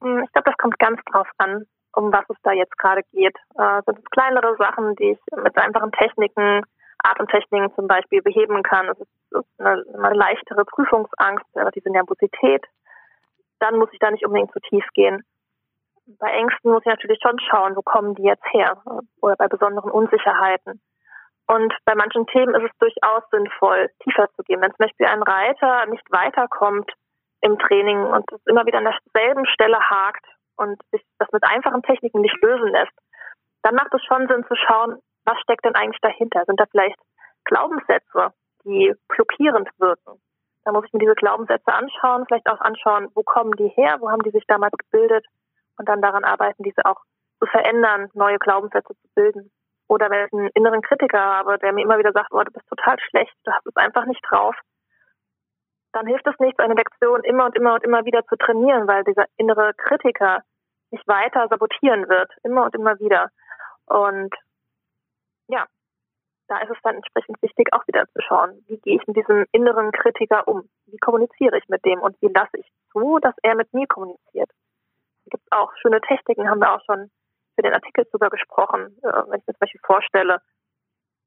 Hm, 0.00 0.22
ich 0.24 0.32
glaube, 0.32 0.50
das 0.50 0.56
kommt 0.58 0.78
ganz 0.78 1.00
drauf 1.10 1.28
an, 1.38 1.64
um 1.94 2.12
was 2.12 2.24
es 2.28 2.36
da 2.44 2.52
jetzt 2.52 2.78
gerade 2.78 3.02
geht. 3.12 3.36
Äh, 3.58 3.82
sind 3.84 3.98
es 3.98 4.10
kleinere 4.12 4.56
Sachen, 4.58 4.94
die 4.96 5.10
ich 5.10 5.18
mit 5.36 5.56
einfachen 5.56 5.90
Techniken 5.92 6.62
Atemtechniken 7.02 7.74
zum 7.74 7.88
Beispiel 7.88 8.22
beheben 8.22 8.62
kann. 8.62 8.88
Es 8.88 9.00
ist 9.00 9.46
eine, 9.58 9.84
eine 9.94 10.14
leichtere 10.14 10.64
Prüfungsangst, 10.64 11.44
aber 11.54 11.70
diese 11.70 11.90
Nervosität. 11.90 12.64
Dann 13.58 13.78
muss 13.78 13.88
ich 13.92 13.98
da 13.98 14.10
nicht 14.10 14.24
unbedingt 14.24 14.52
zu 14.52 14.60
tief 14.60 14.84
gehen. 14.94 15.24
Bei 16.06 16.30
Ängsten 16.30 16.72
muss 16.72 16.82
ich 16.82 16.90
natürlich 16.90 17.20
schon 17.22 17.38
schauen, 17.38 17.76
wo 17.76 17.82
kommen 17.82 18.14
die 18.14 18.24
jetzt 18.24 18.44
her 18.52 18.82
oder 19.20 19.36
bei 19.36 19.46
besonderen 19.48 19.90
Unsicherheiten. 19.90 20.80
Und 21.46 21.74
bei 21.84 21.94
manchen 21.94 22.26
Themen 22.26 22.54
ist 22.54 22.70
es 22.70 22.78
durchaus 22.78 23.22
sinnvoll, 23.30 23.90
tiefer 24.02 24.28
zu 24.34 24.42
gehen. 24.42 24.60
Wenn 24.60 24.70
zum 24.70 24.86
Beispiel 24.86 25.06
ein 25.06 25.22
Reiter 25.22 25.86
nicht 25.86 26.04
weiterkommt 26.10 26.90
im 27.40 27.58
Training 27.58 28.04
und 28.04 28.24
es 28.32 28.40
immer 28.46 28.66
wieder 28.66 28.78
an 28.78 28.90
derselben 28.90 29.46
Stelle 29.46 29.78
hakt 29.78 30.24
und 30.56 30.80
sich 30.90 31.02
das 31.18 31.28
mit 31.32 31.44
einfachen 31.44 31.82
Techniken 31.82 32.20
nicht 32.20 32.40
lösen 32.42 32.68
lässt, 32.68 32.92
dann 33.62 33.74
macht 33.74 33.94
es 33.94 34.02
schon 34.04 34.28
Sinn 34.28 34.44
zu 34.46 34.54
schauen, 34.56 34.98
was 35.24 35.38
steckt 35.40 35.64
denn 35.64 35.74
eigentlich 35.74 36.00
dahinter? 36.00 36.44
Sind 36.46 36.58
da 36.58 36.64
vielleicht 36.70 36.98
Glaubenssätze, 37.44 38.32
die 38.64 38.94
blockierend 39.08 39.68
wirken? 39.78 40.20
Da 40.64 40.72
muss 40.72 40.84
ich 40.86 40.92
mir 40.92 41.00
diese 41.00 41.14
Glaubenssätze 41.14 41.72
anschauen, 41.72 42.24
vielleicht 42.26 42.48
auch 42.48 42.60
anschauen, 42.60 43.08
wo 43.14 43.22
kommen 43.22 43.52
die 43.52 43.68
her, 43.68 43.96
wo 44.00 44.10
haben 44.10 44.22
die 44.22 44.30
sich 44.30 44.44
damals 44.46 44.72
gebildet 44.76 45.26
und 45.82 45.88
dann 45.88 46.00
daran 46.00 46.22
arbeiten, 46.22 46.62
diese 46.62 46.86
auch 46.86 47.02
zu 47.40 47.46
verändern, 47.46 48.08
neue 48.14 48.38
Glaubenssätze 48.38 48.94
zu 48.94 49.08
bilden. 49.16 49.50
Oder 49.88 50.08
wenn 50.10 50.26
ich 50.26 50.32
einen 50.32 50.50
inneren 50.54 50.80
Kritiker 50.80 51.18
habe, 51.18 51.58
der 51.58 51.72
mir 51.72 51.82
immer 51.82 51.98
wieder 51.98 52.12
sagt, 52.12 52.28
oh, 52.30 52.42
du 52.42 52.52
bist 52.52 52.68
total 52.68 52.96
schlecht, 53.00 53.34
du 53.44 53.50
hast 53.52 53.66
es 53.66 53.76
einfach 53.76 54.06
nicht 54.06 54.22
drauf, 54.30 54.54
dann 55.92 56.06
hilft 56.06 56.26
es 56.26 56.38
nichts, 56.38 56.60
eine 56.60 56.74
Lektion 56.74 57.24
immer 57.24 57.46
und 57.46 57.56
immer 57.56 57.74
und 57.74 57.82
immer 57.82 58.04
wieder 58.04 58.24
zu 58.26 58.36
trainieren, 58.36 58.86
weil 58.86 59.02
dieser 59.02 59.26
innere 59.36 59.74
Kritiker 59.74 60.42
mich 60.92 61.02
weiter 61.06 61.48
sabotieren 61.48 62.08
wird, 62.08 62.30
immer 62.44 62.64
und 62.64 62.74
immer 62.76 62.98
wieder. 63.00 63.30
Und 63.86 64.32
ja, 65.48 65.66
da 66.46 66.58
ist 66.58 66.70
es 66.70 66.78
dann 66.84 66.96
entsprechend 66.96 67.42
wichtig, 67.42 67.72
auch 67.72 67.86
wieder 67.88 68.06
zu 68.06 68.22
schauen, 68.22 68.64
wie 68.68 68.78
gehe 68.78 68.96
ich 68.96 69.06
mit 69.08 69.16
diesem 69.16 69.46
inneren 69.50 69.90
Kritiker 69.90 70.46
um? 70.46 70.68
Wie 70.86 70.98
kommuniziere 70.98 71.58
ich 71.58 71.68
mit 71.68 71.84
dem 71.84 72.00
und 72.00 72.16
wie 72.22 72.28
lasse 72.28 72.56
ich 72.56 72.70
zu, 72.92 73.18
dass 73.18 73.34
er 73.42 73.56
mit 73.56 73.72
mir 73.74 73.86
kommuniziert? 73.88 74.50
Es 75.32 75.40
gibt 75.40 75.52
auch 75.52 75.72
schöne 75.80 76.00
Techniken, 76.02 76.48
haben 76.48 76.60
wir 76.60 76.74
auch 76.74 76.84
schon 76.84 77.10
für 77.54 77.62
den 77.62 77.72
Artikel 77.72 78.06
sogar 78.12 78.28
gesprochen, 78.28 78.98
äh, 79.02 79.22
wenn 79.28 79.40
ich 79.40 79.46
mir 79.46 79.54
zum 79.54 79.60
Beispiel 79.60 79.80
vorstelle, 79.82 80.42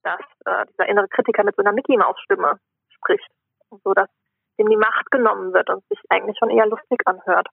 dass 0.04 0.22
äh, 0.46 0.66
dieser 0.72 0.88
innere 0.88 1.08
Kritiker 1.08 1.44
mit 1.44 1.56
so 1.56 1.64
einer 1.64 1.72
Mickey 1.72 1.98
Maus 1.98 2.16
Stimme 2.22 2.60
spricht, 2.90 3.28
so 3.84 3.94
dass 3.94 4.10
dem 4.60 4.70
die 4.70 4.78
Macht 4.78 5.10
genommen 5.10 5.54
wird 5.54 5.70
und 5.70 5.84
sich 5.90 6.00
eigentlich 6.10 6.38
schon 6.38 6.52
eher 6.52 6.68
lustig 6.68 7.02
anhört 7.06 7.48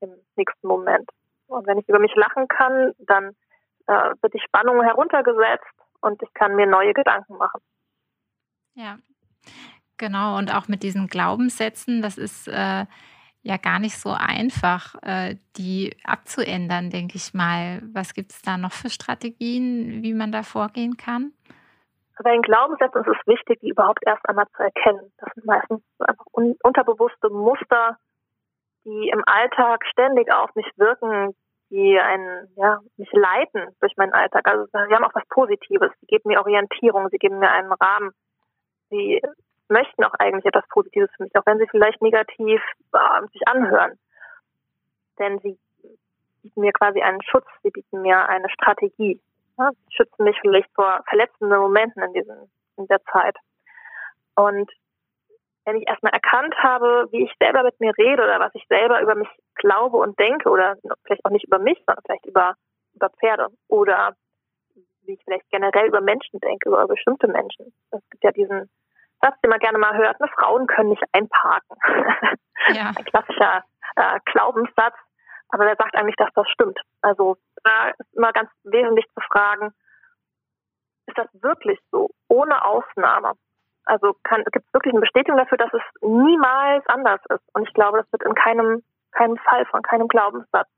im 0.00 0.10
nächsten 0.36 0.66
Moment. 0.68 1.08
Und 1.46 1.66
wenn 1.66 1.78
ich 1.78 1.88
über 1.88 1.98
mich 1.98 2.14
lachen 2.14 2.46
kann, 2.46 2.92
dann 2.98 3.34
äh, 3.86 4.14
wird 4.20 4.34
die 4.34 4.42
Spannung 4.46 4.82
heruntergesetzt 4.82 5.64
und 6.02 6.22
ich 6.22 6.32
kann 6.34 6.56
mir 6.56 6.66
neue 6.66 6.92
Gedanken 6.92 7.38
machen. 7.38 7.62
Ja, 8.74 8.98
genau. 9.96 10.36
Und 10.36 10.54
auch 10.54 10.68
mit 10.68 10.82
diesen 10.82 11.06
Glaubenssätzen, 11.06 12.02
das 12.02 12.18
ist 12.18 12.48
äh, 12.48 12.84
ja 13.46 13.56
gar 13.58 13.78
nicht 13.78 13.96
so 13.96 14.10
einfach, 14.10 14.96
äh, 15.02 15.36
die 15.56 15.96
abzuändern, 16.04 16.90
denke 16.90 17.14
ich 17.16 17.32
mal. 17.32 17.80
Was 17.94 18.12
gibt 18.12 18.32
es 18.32 18.42
da 18.42 18.56
noch 18.56 18.72
für 18.72 18.90
Strategien, 18.90 20.02
wie 20.02 20.14
man 20.14 20.32
da 20.32 20.42
vorgehen 20.42 20.96
kann? 20.96 21.32
Bei 22.18 22.32
den 22.32 22.42
Glaubenssätzen 22.42 23.02
ist 23.02 23.08
es 23.08 23.26
wichtig, 23.26 23.60
die 23.60 23.68
überhaupt 23.68 24.00
erst 24.04 24.28
einmal 24.28 24.46
zu 24.56 24.62
erkennen. 24.62 25.12
Das 25.18 25.32
sind 25.34 25.46
meistens 25.46 25.80
einfach 26.00 26.24
un 26.32 26.56
unterbewusste 26.62 27.28
Muster, 27.30 27.98
die 28.84 29.10
im 29.12 29.22
Alltag 29.26 29.84
ständig 29.92 30.32
auf 30.32 30.52
mich 30.56 30.66
wirken, 30.76 31.34
die 31.70 31.98
einen, 32.00 32.48
ja, 32.56 32.80
mich 32.96 33.12
leiten 33.12 33.76
durch 33.80 33.96
meinen 33.96 34.12
Alltag. 34.12 34.48
Also 34.48 34.66
sie 34.66 34.94
haben 34.94 35.04
auch 35.04 35.14
was 35.14 35.26
Positives. 35.28 35.90
Sie 36.00 36.06
geben 36.06 36.30
mir 36.30 36.40
Orientierung, 36.40 37.08
sie 37.10 37.18
geben 37.18 37.38
mir 37.38 37.50
einen 37.50 37.72
Rahmen. 37.72 38.10
Sie 38.90 39.20
möchten 39.68 40.04
auch 40.04 40.14
eigentlich 40.18 40.44
etwas 40.46 40.66
Positives 40.68 41.10
für 41.16 41.24
mich, 41.24 41.36
auch 41.36 41.46
wenn 41.46 41.58
sie 41.58 41.68
vielleicht 41.68 42.00
negativ 42.02 42.60
äh, 42.92 43.26
sich 43.32 43.46
anhören. 43.48 43.98
Denn 45.18 45.38
sie 45.40 45.58
bieten 46.42 46.60
mir 46.60 46.72
quasi 46.72 47.00
einen 47.00 47.22
Schutz, 47.22 47.46
sie 47.62 47.70
bieten 47.70 48.02
mir 48.02 48.28
eine 48.28 48.48
Strategie. 48.50 49.20
Ja, 49.58 49.70
sie 49.70 49.94
schützen 49.94 50.24
mich 50.24 50.38
vielleicht 50.40 50.70
vor 50.74 51.02
verletzenden 51.08 51.58
Momenten 51.58 52.02
in, 52.02 52.12
diesen, 52.12 52.50
in 52.76 52.86
der 52.86 53.02
Zeit. 53.04 53.36
Und 54.34 54.70
wenn 55.64 55.76
ich 55.76 55.88
erstmal 55.88 56.12
erkannt 56.12 56.54
habe, 56.58 57.08
wie 57.10 57.24
ich 57.24 57.32
selber 57.40 57.64
mit 57.64 57.80
mir 57.80 57.92
rede 57.98 58.22
oder 58.22 58.38
was 58.38 58.54
ich 58.54 58.64
selber 58.68 59.00
über 59.00 59.16
mich 59.16 59.28
glaube 59.56 59.96
und 59.96 60.18
denke 60.18 60.48
oder 60.48 60.76
vielleicht 61.04 61.24
auch 61.24 61.30
nicht 61.30 61.44
über 61.44 61.58
mich, 61.58 61.82
sondern 61.84 62.04
vielleicht 62.04 62.26
über, 62.26 62.54
über 62.94 63.10
Pferde 63.10 63.48
oder 63.68 64.14
wie 65.02 65.14
ich 65.14 65.24
vielleicht 65.24 65.50
generell 65.50 65.88
über 65.88 66.00
Menschen 66.00 66.38
denke, 66.40 66.68
über 66.68 66.86
bestimmte 66.86 67.26
Menschen. 67.28 67.72
Es 67.90 68.00
gibt 68.10 68.24
ja 68.24 68.30
diesen 68.30 68.70
Satz, 69.26 69.40
den 69.40 69.50
man 69.50 69.58
gerne 69.58 69.78
mal 69.78 69.96
hört, 69.96 70.20
ne, 70.20 70.28
Frauen 70.38 70.66
können 70.66 70.90
nicht 70.90 71.04
einparken. 71.12 71.76
Ja. 72.68 72.90
Ein 72.96 73.04
klassischer 73.04 73.62
äh, 73.96 74.18
Glaubenssatz, 74.24 74.94
aber 75.50 75.66
wer 75.66 75.76
sagt 75.76 75.94
eigentlich, 75.94 76.16
dass 76.16 76.32
das 76.34 76.48
stimmt? 76.48 76.80
Also 77.02 77.36
da 77.62 77.90
ist 77.90 78.12
immer 78.14 78.32
ganz 78.32 78.50
wesentlich 78.64 79.06
zu 79.14 79.20
fragen, 79.30 79.72
ist 81.06 81.16
das 81.16 81.28
wirklich 81.42 81.78
so, 81.92 82.10
ohne 82.28 82.64
Ausnahme? 82.64 83.34
Also 83.84 84.14
gibt 84.24 84.66
es 84.66 84.72
wirklich 84.72 84.92
eine 84.92 85.00
Bestätigung 85.00 85.38
dafür, 85.38 85.58
dass 85.58 85.72
es 85.72 85.82
niemals 86.00 86.84
anders 86.88 87.20
ist. 87.28 87.44
Und 87.52 87.68
ich 87.68 87.74
glaube, 87.74 87.98
das 87.98 88.12
wird 88.12 88.24
in 88.24 88.34
keinem, 88.34 88.82
keinem 89.12 89.36
Fall 89.36 89.64
von 89.66 89.82
keinem 89.82 90.08
Glaubenssatz 90.08 90.68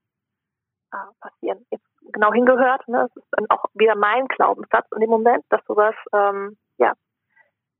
äh, 0.93 0.97
passieren. 1.21 1.64
Jetzt 1.71 1.87
genau 2.12 2.33
hingehört, 2.33 2.87
ne, 2.88 3.09
es 3.09 3.17
ist 3.17 3.28
dann 3.31 3.47
auch 3.49 3.64
wieder 3.75 3.95
mein 3.95 4.26
Glaubenssatz 4.28 4.87
in 4.93 5.00
dem 5.00 5.11
Moment, 5.11 5.45
dass 5.49 5.64
sowas 5.64 5.95
ähm, 6.12 6.59
ja 6.76 6.93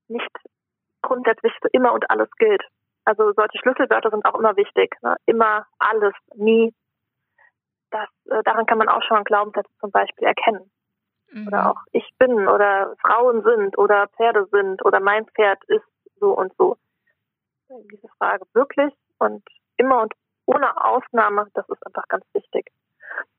nicht 0.09 0.31
grundsätzlich 1.09 1.53
für 1.61 1.69
immer 1.73 1.93
und 1.93 2.09
alles 2.11 2.31
gilt. 2.38 2.62
Also 3.05 3.33
solche 3.33 3.59
Schlüsselwörter 3.59 4.11
sind 4.11 4.25
auch 4.27 4.35
immer 4.35 4.57
wichtig. 4.57 4.95
Ne? 5.03 5.17
Immer, 5.27 5.67
alles, 5.79 6.15
nie. 6.35 6.75
Das, 7.91 8.09
äh, 8.31 8.43
daran 8.45 8.67
kann 8.67 8.79
man 8.79 8.88
auch 8.88 9.03
schon 9.03 9.25
Glaubenssätze 9.25 9.71
zum 9.81 9.91
Beispiel 9.91 10.27
erkennen. 10.27 10.71
Mhm. 11.33 11.49
Oder 11.49 11.71
auch 11.71 11.81
ich 11.93 12.09
bin 12.19 12.47
oder 12.49 12.95
Frauen 13.00 13.43
sind 13.43 13.79
oder 13.79 14.09
Pferde 14.09 14.47
sind 14.50 14.85
oder 14.85 15.00
mein 15.00 15.27
Pferd 15.27 15.62
ist 15.69 15.87
so 16.21 16.37
und 16.37 16.53
so. 16.59 16.77
Diese 17.91 18.09
Frage 18.19 18.45
wirklich 18.53 18.93
und 19.19 19.43
immer 19.77 20.03
und 20.03 20.15
ohne 20.47 20.83
Ausnahme, 20.83 21.49
das 21.55 21.69
ist 21.69 21.87
einfach 21.87 22.09
ganz 22.09 22.25
wichtig. 22.33 22.71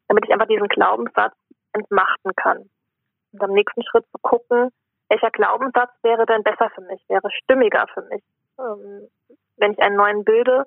Damit 0.07 0.25
ich 0.25 0.31
einfach 0.31 0.47
diesen 0.47 0.67
Glaubenssatz 0.67 1.35
entmachten 1.73 2.35
kann. 2.35 2.69
Und 3.31 3.43
am 3.43 3.51
nächsten 3.51 3.83
Schritt 3.83 4.05
zu 4.11 4.17
gucken, 4.21 4.71
welcher 5.09 5.31
Glaubenssatz 5.31 5.91
wäre 6.03 6.25
denn 6.25 6.43
besser 6.43 6.69
für 6.69 6.81
mich, 6.81 7.03
wäre 7.09 7.29
stimmiger 7.31 7.87
für 7.93 8.01
mich. 8.03 8.23
Ähm, 8.59 9.09
wenn 9.57 9.73
ich 9.73 9.79
einen 9.79 9.95
neuen 9.95 10.23
bilde, 10.23 10.65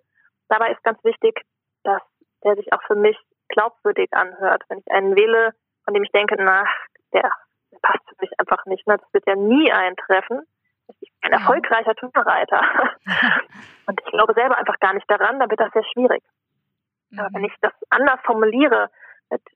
dabei 0.49 0.73
ist 0.73 0.83
ganz 0.83 1.03
wichtig, 1.05 1.41
dass 1.85 2.03
der 2.45 2.57
sich 2.57 2.73
auch 2.73 2.83
für 2.83 2.97
mich 2.97 3.17
glaubwürdig 3.49 4.13
anhört. 4.13 4.63
Wenn 4.69 4.79
ich 4.79 4.91
einen 4.91 5.17
wähle, 5.17 5.53
von 5.85 5.95
dem 5.95 6.03
ich 6.03 6.11
denke, 6.11 6.37
na, 6.39 6.65
der 7.13 7.31
passt 7.83 8.09
für 8.09 8.17
mich 8.21 8.31
einfach 8.39 8.65
nicht. 8.67 8.87
Ne? 8.87 8.99
Das 8.99 9.13
wird 9.13 9.27
ja 9.27 9.37
nie 9.37 9.73
eintreffen. 9.73 10.43
Ich 11.01 11.11
bin 11.21 11.33
ein 11.33 11.41
erfolgreicher 11.41 11.95
Turnreiter. 11.95 12.61
Und 13.87 14.01
ich 14.05 14.11
glaube 14.11 14.35
selber 14.35 14.59
einfach 14.59 14.79
gar 14.81 14.95
nicht 14.95 15.11
daran, 15.11 15.39
dann 15.39 15.51
wird 15.51 15.61
das 15.61 15.73
sehr 15.73 15.85
schwierig. 15.93 16.23
Aber 17.17 17.29
wenn 17.33 17.43
mhm. 17.43 17.49
ich 17.49 17.55
das 17.61 17.73
anders 17.91 18.21
formuliere, 18.25 18.91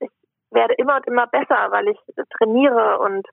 ich 0.00 0.10
werde 0.50 0.74
immer 0.74 0.96
und 0.96 1.06
immer 1.06 1.26
besser, 1.26 1.70
weil 1.70 1.88
ich 1.88 1.98
trainiere 2.38 2.98
und 2.98 3.26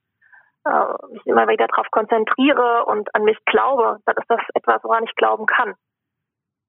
äh, 0.65 1.13
mich 1.13 1.25
immer 1.25 1.47
wieder 1.47 1.67
darauf 1.67 1.89
konzentriere 1.91 2.85
und 2.85 3.13
an 3.15 3.23
mich 3.23 3.37
glaube, 3.45 3.99
dann 4.05 4.15
ist 4.17 4.29
das 4.29 4.41
etwas, 4.53 4.83
woran 4.83 5.03
ich 5.03 5.15
glauben 5.15 5.45
kann. 5.45 5.75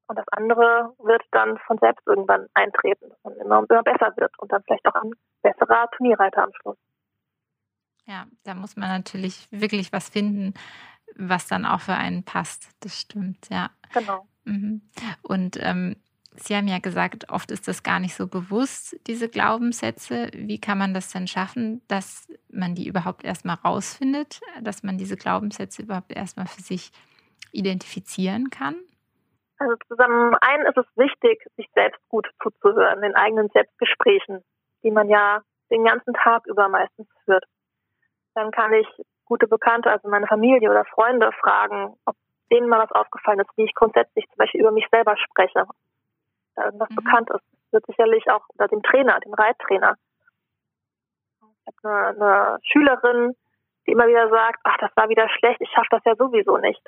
Und 0.06 0.18
das 0.18 0.26
andere 0.28 0.92
wird 0.98 1.22
dann 1.30 1.58
von 1.66 1.78
selbst 1.78 2.06
irgendwann 2.06 2.46
eintreten, 2.54 3.08
dass 3.08 3.24
man 3.24 3.34
immer, 3.36 3.64
immer 3.68 3.82
besser 3.82 4.12
wird 4.16 4.38
und 4.38 4.52
dann 4.52 4.62
vielleicht 4.64 4.86
auch 4.86 4.94
ein 4.94 5.12
besserer 5.42 5.88
Turnierreiter 5.96 6.42
am 6.42 6.52
Schluss. 6.60 6.76
Ja, 8.06 8.26
da 8.44 8.54
muss 8.54 8.76
man 8.76 8.90
natürlich 8.90 9.48
wirklich 9.50 9.92
was 9.92 10.10
finden, 10.10 10.52
was 11.16 11.48
dann 11.48 11.64
auch 11.64 11.80
für 11.80 11.94
einen 11.94 12.24
passt. 12.24 12.68
Das 12.84 13.00
stimmt, 13.00 13.48
ja. 13.48 13.70
Genau. 13.94 14.26
Mhm. 14.44 14.82
Und 15.22 15.58
ähm, 15.60 15.96
Sie 16.36 16.56
haben 16.56 16.66
ja 16.66 16.78
gesagt, 16.78 17.30
oft 17.30 17.50
ist 17.50 17.68
das 17.68 17.82
gar 17.82 18.00
nicht 18.00 18.14
so 18.14 18.26
bewusst, 18.26 18.96
diese 19.06 19.28
Glaubenssätze. 19.28 20.28
Wie 20.34 20.60
kann 20.60 20.78
man 20.78 20.92
das 20.94 21.12
denn 21.12 21.26
schaffen, 21.26 21.82
dass 21.88 22.28
man 22.50 22.74
die 22.74 22.88
überhaupt 22.88 23.24
erstmal 23.24 23.56
rausfindet, 23.56 24.40
dass 24.60 24.82
man 24.82 24.98
diese 24.98 25.16
Glaubenssätze 25.16 25.82
überhaupt 25.82 26.12
erstmal 26.12 26.46
für 26.46 26.62
sich 26.62 26.90
identifizieren 27.52 28.50
kann? 28.50 28.76
Also 29.58 29.76
zusammen 29.88 30.34
einen 30.40 30.66
ist 30.66 30.76
es 30.76 30.86
wichtig, 30.96 31.40
sich 31.56 31.68
selbst 31.74 32.00
gut 32.08 32.28
zuzuhören, 32.42 33.00
den 33.02 33.14
eigenen 33.14 33.48
Selbstgesprächen, 33.50 34.42
die 34.82 34.90
man 34.90 35.08
ja 35.08 35.42
den 35.70 35.84
ganzen 35.84 36.12
Tag 36.14 36.46
über 36.46 36.68
meistens 36.68 37.06
führt 37.24 37.44
dann 38.34 38.50
kann 38.50 38.72
ich 38.72 38.86
gute 39.24 39.46
Bekannte, 39.46 39.90
also 39.90 40.08
meine 40.08 40.26
Familie 40.26 40.70
oder 40.70 40.84
Freunde 40.84 41.30
fragen, 41.40 41.96
ob 42.04 42.16
denen 42.52 42.68
mal 42.68 42.80
was 42.80 42.92
aufgefallen 42.92 43.40
ist, 43.40 43.50
wie 43.56 43.64
ich 43.64 43.74
grundsätzlich 43.74 44.26
zum 44.28 44.36
Beispiel 44.36 44.60
über 44.60 44.72
mich 44.72 44.86
selber 44.92 45.16
spreche. 45.16 45.64
Da 46.54 46.66
irgendwas 46.66 46.90
mhm. 46.90 46.96
bekannt 46.96 47.30
ist. 47.30 47.42
Das 47.52 47.72
wird 47.72 47.86
sicherlich 47.86 48.30
auch 48.30 48.44
unter 48.48 48.68
dem 48.68 48.82
Trainer, 48.82 49.18
dem 49.20 49.34
Reittrainer. 49.34 49.96
Ich 51.66 51.66
habe 51.66 51.88
eine, 51.88 52.08
eine 52.08 52.58
Schülerin, 52.62 53.34
die 53.86 53.92
immer 53.92 54.06
wieder 54.06 54.28
sagt, 54.28 54.60
ach, 54.64 54.76
das 54.78 54.90
war 54.96 55.08
wieder 55.08 55.28
schlecht, 55.28 55.60
ich 55.60 55.70
schaffe 55.70 55.88
das 55.90 56.04
ja 56.04 56.14
sowieso 56.16 56.58
nicht. 56.58 56.82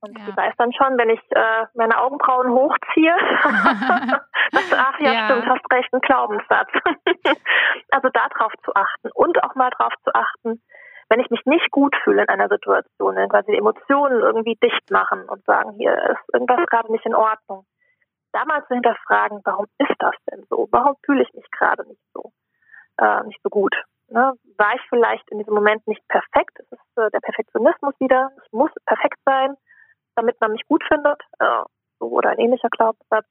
Und 0.00 0.18
ja. 0.18 0.24
die 0.26 0.36
weiß 0.36 0.54
dann 0.58 0.72
schon, 0.72 0.98
wenn 0.98 1.10
ich 1.10 1.20
äh, 1.30 1.66
meine 1.74 2.00
Augenbrauen 2.00 2.50
hochziehe, 2.50 3.14
dass, 4.50 4.72
ach 4.76 4.98
ja, 4.98 5.12
ja, 5.12 5.24
stimmt, 5.26 5.46
hast 5.46 5.72
recht, 5.72 5.92
ein 5.92 6.00
Glaubenssatz. 6.00 6.70
also 7.92 8.08
darauf 8.08 8.52
zu 8.64 8.74
achten 8.74 9.10
und 9.14 9.42
auch 9.44 9.54
mal 9.54 9.70
darauf 9.70 9.92
zu 10.02 10.12
achten, 10.12 10.60
wenn 11.08 11.20
ich 11.20 11.30
mich 11.30 11.44
nicht 11.44 11.70
gut 11.70 11.94
fühle 12.02 12.22
in 12.22 12.28
einer 12.28 12.48
Situation, 12.48 13.14
wenn 13.14 13.28
quasi 13.28 13.52
die 13.52 13.58
Emotionen 13.58 14.20
irgendwie 14.20 14.56
dicht 14.56 14.90
machen 14.90 15.28
und 15.28 15.44
sagen, 15.44 15.72
hier 15.76 15.94
ist 16.10 16.34
irgendwas 16.34 16.66
gerade 16.66 16.90
nicht 16.90 17.06
in 17.06 17.14
Ordnung, 17.14 17.64
da 18.32 18.44
mal 18.44 18.64
zu 18.66 18.74
hinterfragen, 18.74 19.40
warum 19.44 19.66
ist 19.78 19.96
das 19.98 20.14
denn 20.30 20.44
so? 20.48 20.68
Warum 20.70 20.96
fühle 21.04 21.22
ich 21.22 21.32
mich 21.34 21.50
gerade 21.50 21.86
nicht 21.86 22.02
so, 22.14 22.32
äh, 22.98 23.22
nicht 23.24 23.40
so 23.42 23.50
gut? 23.50 23.74
Ne? 24.08 24.34
War 24.58 24.74
ich 24.74 24.82
vielleicht 24.88 25.30
in 25.30 25.38
diesem 25.38 25.54
Moment 25.54 25.86
nicht 25.86 26.06
perfekt? 26.08 26.58
Es 26.58 26.72
ist 26.72 26.98
äh, 26.98 27.10
der 27.10 27.20
Perfektionismus 27.20 27.94
wieder. 28.00 28.30
Ich 28.44 28.52
muss 28.52 28.70
perfekt 28.86 29.18
sein, 29.24 29.56
damit 30.16 30.40
man 30.40 30.52
mich 30.52 30.66
gut 30.68 30.84
findet. 30.84 31.20
Äh, 31.38 31.62
so 31.98 32.08
oder 32.08 32.30
ein 32.30 32.38
ähnlicher 32.38 32.68
Glaubenssatz. 32.70 33.26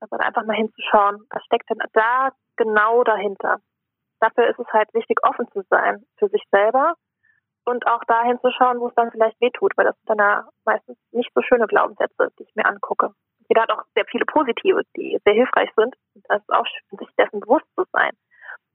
Aber 0.00 0.20
einfach 0.20 0.44
mal 0.44 0.56
hinzuschauen, 0.56 1.26
was 1.30 1.44
steckt 1.44 1.68
denn 1.70 1.78
da 1.92 2.30
genau 2.56 3.04
dahinter? 3.04 3.60
Dafür 4.20 4.48
ist 4.48 4.58
es 4.58 4.66
halt 4.72 4.92
wichtig, 4.94 5.18
offen 5.22 5.48
zu 5.52 5.62
sein 5.70 6.04
für 6.18 6.28
sich 6.28 6.42
selber 6.50 6.94
und 7.64 7.86
auch 7.86 8.02
dahin 8.04 8.38
zu 8.40 8.50
schauen, 8.50 8.80
wo 8.80 8.88
es 8.88 8.94
dann 8.94 9.10
vielleicht 9.10 9.40
wehtut, 9.40 9.72
weil 9.76 9.86
das 9.86 9.96
sind 9.96 10.08
dann 10.08 10.18
ja 10.18 10.48
meistens 10.64 10.98
nicht 11.12 11.30
so 11.34 11.42
schöne 11.42 11.66
Glaubenssätze, 11.66 12.30
die 12.38 12.44
ich 12.44 12.54
mir 12.54 12.66
angucke. 12.66 13.12
Jeder 13.50 13.62
hat 13.62 13.72
auch 13.72 13.82
sehr 13.94 14.04
viele 14.06 14.24
positive, 14.24 14.82
die 14.96 15.18
sehr 15.24 15.34
hilfreich 15.34 15.70
sind. 15.76 15.94
Und 16.14 16.24
das 16.28 16.40
ist 16.40 16.50
auch 16.50 16.64
schön, 16.66 16.98
sich 16.98 17.08
dessen 17.18 17.40
bewusst 17.40 17.66
zu 17.76 17.84
sein, 17.92 18.12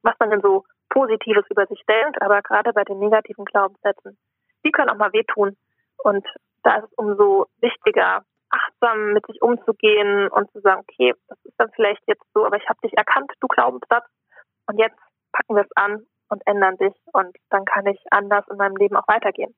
was 0.03 0.15
man 0.19 0.31
denn 0.31 0.41
so 0.41 0.65
Positives 0.89 1.45
über 1.49 1.65
sich 1.65 1.81
denkt, 1.87 2.21
aber 2.21 2.41
gerade 2.41 2.73
bei 2.73 2.83
den 2.83 2.99
negativen 2.99 3.45
Glaubenssätzen, 3.45 4.17
die 4.65 4.71
können 4.71 4.89
auch 4.89 4.97
mal 4.97 5.13
wehtun. 5.13 5.55
Und 6.03 6.27
da 6.63 6.77
ist 6.77 6.85
es 6.85 6.93
umso 6.97 7.47
wichtiger, 7.61 8.23
achtsam 8.49 9.13
mit 9.13 9.25
sich 9.27 9.41
umzugehen 9.41 10.27
und 10.27 10.51
zu 10.51 10.59
sagen, 10.59 10.81
okay, 10.81 11.13
das 11.29 11.37
ist 11.43 11.55
dann 11.57 11.71
vielleicht 11.75 12.03
jetzt 12.07 12.25
so, 12.33 12.45
aber 12.45 12.57
ich 12.57 12.67
habe 12.67 12.79
dich 12.83 12.93
erkannt, 12.97 13.31
du 13.39 13.47
Glaubenssatz, 13.47 14.05
und 14.67 14.77
jetzt 14.77 14.99
packen 15.31 15.55
wir 15.55 15.63
es 15.63 15.71
an 15.75 16.05
und 16.29 16.45
ändern 16.45 16.77
sich 16.77 16.93
und 17.13 17.35
dann 17.49 17.65
kann 17.65 17.85
ich 17.87 17.99
anders 18.11 18.45
in 18.49 18.57
meinem 18.57 18.75
Leben 18.75 18.95
auch 18.95 19.07
weitergehen. 19.07 19.55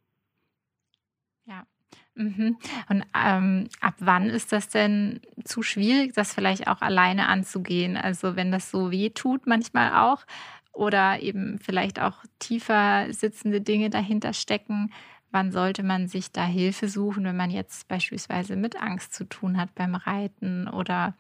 Mhm. 2.18 2.58
Und 2.90 3.06
ähm, 3.16 3.70
ab 3.80 3.94
wann 4.00 4.30
ist 4.30 4.52
das 4.52 4.70
denn 4.70 5.22
zu 5.44 5.62
schwierig, 5.62 6.14
das 6.14 6.34
vielleicht 6.34 6.68
auch 6.68 6.82
alleine 6.82 7.28
anzugehen? 7.28 7.96
Also 7.96 8.36
wenn 8.36 8.52
das 8.52 8.72
so 8.72 8.92
weh 8.92 9.12
tut, 9.12 9.46
manchmal 9.46 9.94
auch, 9.94 10.26
oder 10.78 11.20
eben 11.22 11.60
vielleicht 11.60 12.00
auch 12.00 12.24
tiefer 12.40 13.12
sitzende 13.12 13.62
Dinge 13.62 13.90
dahinter 13.90 14.34
stecken. 14.34 14.94
Wann 15.32 15.52
sollte 15.52 15.84
man 15.84 16.08
sich 16.08 16.32
da 16.32 16.44
Hilfe 16.46 16.88
suchen, 16.88 17.26
wenn 17.26 17.36
man 17.36 17.50
jetzt 17.50 17.88
beispielsweise 17.88 18.56
mit 18.56 18.82
Angst 18.82 19.14
zu 19.14 19.26
tun 19.26 19.60
hat 19.60 19.74
beim 19.76 19.96
Reiten 19.96 20.68
oder 20.68 21.16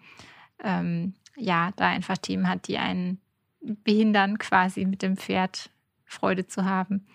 ähm, 0.63 1.13
ja, 1.35 1.71
da 1.75 1.87
einfach 1.87 2.17
Themen 2.17 2.47
hat, 2.49 2.67
die 2.67 2.77
einen 2.77 3.19
behindern, 3.61 4.37
quasi 4.37 4.85
mit 4.85 5.01
dem 5.01 5.17
Pferd 5.17 5.69
Freude 6.05 6.47
zu 6.47 6.65
haben? 6.65 7.05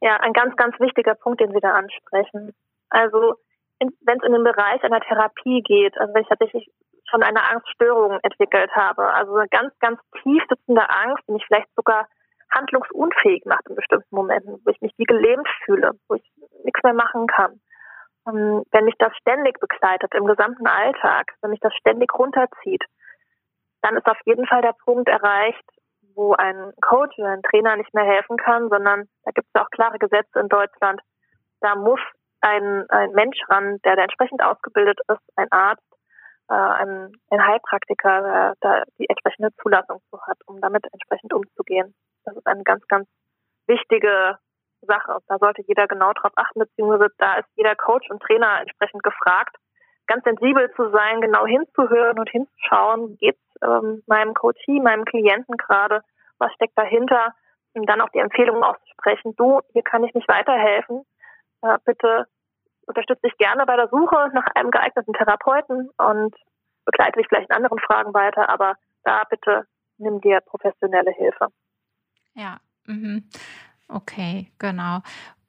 Ja, 0.00 0.16
ein 0.20 0.32
ganz, 0.32 0.56
ganz 0.56 0.78
wichtiger 0.80 1.14
Punkt, 1.14 1.40
den 1.40 1.52
Sie 1.52 1.60
da 1.60 1.72
ansprechen. 1.72 2.54
Also 2.90 3.34
wenn 3.80 4.18
es 4.18 4.24
in 4.24 4.32
den 4.32 4.44
Bereich 4.44 4.82
einer 4.82 5.00
Therapie 5.00 5.62
geht, 5.62 5.96
also 5.98 6.12
wenn 6.14 6.22
ich 6.22 6.28
tatsächlich 6.28 6.68
schon 7.10 7.22
eine 7.22 7.42
Angststörung 7.48 8.18
entwickelt 8.22 8.70
habe. 8.74 9.12
Also 9.12 9.34
eine 9.34 9.48
ganz, 9.48 9.72
ganz 9.80 10.00
tief 10.22 10.42
sitzende 10.48 10.88
Angst, 10.88 11.22
die 11.26 11.32
mich 11.32 11.44
vielleicht 11.46 11.74
sogar 11.74 12.06
handlungsunfähig 12.50 13.44
macht 13.44 13.66
in 13.68 13.74
bestimmten 13.74 14.14
Momenten, 14.14 14.60
wo 14.64 14.70
ich 14.70 14.80
mich 14.80 14.92
wie 14.96 15.04
gelähmt 15.04 15.48
fühle, 15.64 15.92
wo 16.08 16.14
ich 16.14 16.32
nichts 16.64 16.82
mehr 16.82 16.94
machen 16.94 17.26
kann. 17.26 17.60
Und 18.24 18.66
wenn 18.72 18.84
mich 18.84 18.94
das 18.98 19.14
ständig 19.16 19.58
begleitet 19.60 20.14
im 20.14 20.26
gesamten 20.26 20.66
Alltag, 20.66 21.32
wenn 21.40 21.50
mich 21.50 21.60
das 21.60 21.74
ständig 21.74 22.12
runterzieht, 22.14 22.84
dann 23.82 23.96
ist 23.96 24.06
auf 24.06 24.18
jeden 24.24 24.46
Fall 24.46 24.62
der 24.62 24.74
Punkt 24.84 25.08
erreicht, 25.08 25.64
wo 26.14 26.32
ein 26.34 26.72
Coach 26.80 27.16
oder 27.18 27.30
ein 27.30 27.42
Trainer 27.42 27.76
nicht 27.76 27.94
mehr 27.94 28.04
helfen 28.04 28.36
kann, 28.36 28.68
sondern 28.68 29.08
da 29.24 29.30
gibt 29.30 29.46
es 29.52 29.60
auch 29.60 29.70
klare 29.70 29.98
Gesetze 29.98 30.40
in 30.40 30.48
Deutschland. 30.48 31.00
Da 31.60 31.74
muss 31.74 32.00
ein, 32.40 32.88
ein 32.88 33.12
Mensch 33.12 33.38
ran, 33.48 33.78
der 33.84 33.96
da 33.96 34.02
entsprechend 34.02 34.42
ausgebildet 34.42 34.98
ist, 35.08 35.22
ein 35.36 35.50
Arzt, 35.50 35.82
äh, 36.48 36.54
ein, 36.54 37.12
ein 37.30 37.46
Heilpraktiker, 37.46 38.22
der 38.22 38.54
da 38.60 38.82
die 38.98 39.08
entsprechende 39.08 39.50
Zulassung 39.62 40.00
zu 40.10 40.20
hat, 40.22 40.38
um 40.46 40.60
damit 40.60 40.86
entsprechend 40.92 41.32
umzugehen. 41.32 41.94
Das 42.24 42.36
ist 42.36 42.46
eine 42.46 42.62
ganz, 42.62 42.86
ganz 42.88 43.08
wichtige 43.66 44.38
Sache. 44.82 45.18
Da 45.26 45.38
sollte 45.38 45.62
jeder 45.66 45.86
genau 45.86 46.12
drauf 46.12 46.32
achten, 46.36 46.60
beziehungsweise 46.60 47.08
da 47.18 47.36
ist 47.36 47.48
jeder 47.56 47.74
Coach 47.74 48.08
und 48.10 48.22
Trainer 48.22 48.60
entsprechend 48.60 49.02
gefragt, 49.02 49.56
ganz 50.06 50.24
sensibel 50.24 50.70
zu 50.74 50.90
sein, 50.90 51.20
genau 51.20 51.46
hinzuhören 51.46 52.18
und 52.18 52.30
hinzuschauen, 52.30 53.16
geht 53.18 53.38
ähm, 53.62 54.02
meinem 54.06 54.34
Coachie, 54.34 54.80
meinem 54.80 55.04
Klienten 55.04 55.56
gerade, 55.56 56.02
was 56.38 56.52
steckt 56.54 56.78
dahinter, 56.78 57.34
und 57.74 57.88
dann 57.88 58.00
auch 58.00 58.08
die 58.08 58.18
Empfehlung 58.18 58.62
auszusprechen, 58.62 59.34
du, 59.36 59.60
hier 59.72 59.82
kann 59.82 60.02
ich 60.02 60.14
nicht 60.14 60.28
weiterhelfen, 60.28 61.04
äh, 61.62 61.78
bitte 61.84 62.26
unterstütze 62.86 63.28
dich 63.28 63.36
gerne 63.36 63.66
bei 63.66 63.76
der 63.76 63.88
Suche 63.88 64.30
nach 64.32 64.46
einem 64.54 64.70
geeigneten 64.70 65.12
Therapeuten 65.12 65.90
und 65.98 66.34
begleite 66.84 67.18
dich 67.18 67.28
vielleicht 67.28 67.50
in 67.50 67.56
anderen 67.56 67.78
Fragen 67.78 68.14
weiter, 68.14 68.48
aber 68.48 68.74
da 69.04 69.24
bitte 69.28 69.66
nimm 69.98 70.20
dir 70.20 70.40
professionelle 70.40 71.12
Hilfe. 71.12 71.48
Ja, 72.34 72.58
mhm. 72.86 73.28
okay, 73.88 74.50
genau. 74.58 75.00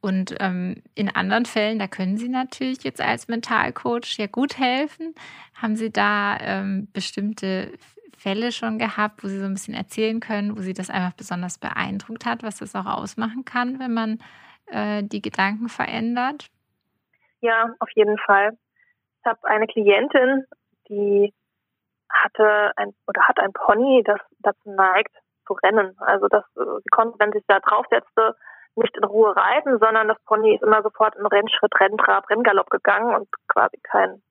Und 0.02 0.36
ähm, 0.40 0.82
in 0.96 1.14
anderen 1.14 1.46
Fällen, 1.46 1.80
da 1.80 1.88
können 1.88 2.18
Sie 2.18 2.30
natürlich 2.30 2.84
jetzt 2.84 3.02
als 3.02 3.28
Mentalcoach 3.28 4.18
ja 4.18 4.28
gut 4.28 4.58
helfen. 4.58 5.14
Haben 5.56 5.76
Sie 5.76 5.92
da 5.92 6.38
ähm, 6.40 6.88
bestimmte 6.94 7.74
Fälle 8.18 8.52
schon 8.52 8.80
gehabt, 8.80 9.24
wo 9.24 9.28
Sie 9.28 9.40
so 9.40 9.46
ein 9.46 9.54
bisschen 9.54 9.74
erzählen 9.74 10.20
können, 10.20 10.58
wo 10.58 10.62
Sie 10.62 10.74
das 10.74 10.90
einfach 10.90 11.14
besonders 11.14 11.58
beeindruckt 11.58 12.26
hat, 12.26 12.44
was 12.44 12.58
das 12.58 12.76
auch 12.76 12.86
ausmachen 12.86 13.44
kann, 13.46 13.80
wenn 13.80 13.94
man 13.94 14.20
äh, 14.72 15.04
die 15.04 15.22
Gedanken 15.22 15.70
verändert? 15.70 16.50
Ja, 17.42 17.74
auf 17.80 17.90
jeden 17.96 18.18
Fall. 18.18 18.58
Ich 19.20 19.26
habe 19.26 19.40
eine 19.44 19.68
Klientin, 19.68 20.46
die 20.90 21.34
hatte 22.10 22.72
ein 22.76 22.94
oder 23.08 23.22
hat 23.28 23.40
ein 23.40 23.54
Pony, 23.54 24.04
das 24.06 24.20
dazu 24.40 24.72
neigt 24.72 25.16
zu 25.46 25.54
rennen. 25.54 25.96
Also 26.00 26.28
das 26.28 26.44
äh, 26.58 26.80
sie 26.84 26.90
konnte, 26.90 27.18
wenn 27.20 27.32
sie 27.32 27.40
sich 27.40 27.48
da 27.48 27.60
draufsetzte, 27.60 28.36
nicht 28.76 28.96
in 28.96 29.04
Ruhe 29.04 29.36
reiten, 29.36 29.78
sondern 29.80 30.08
das 30.08 30.18
Pony 30.26 30.56
ist 30.56 30.64
immer 30.64 30.82
sofort 30.82 31.16
in 31.16 31.26
Rennschritt, 31.26 31.74
Renntrab, 31.80 32.30
Renngalopp 32.30 32.70
gegangen 32.70 33.14
und 33.16 33.28
quasi 33.48 33.78
kein 33.84 34.22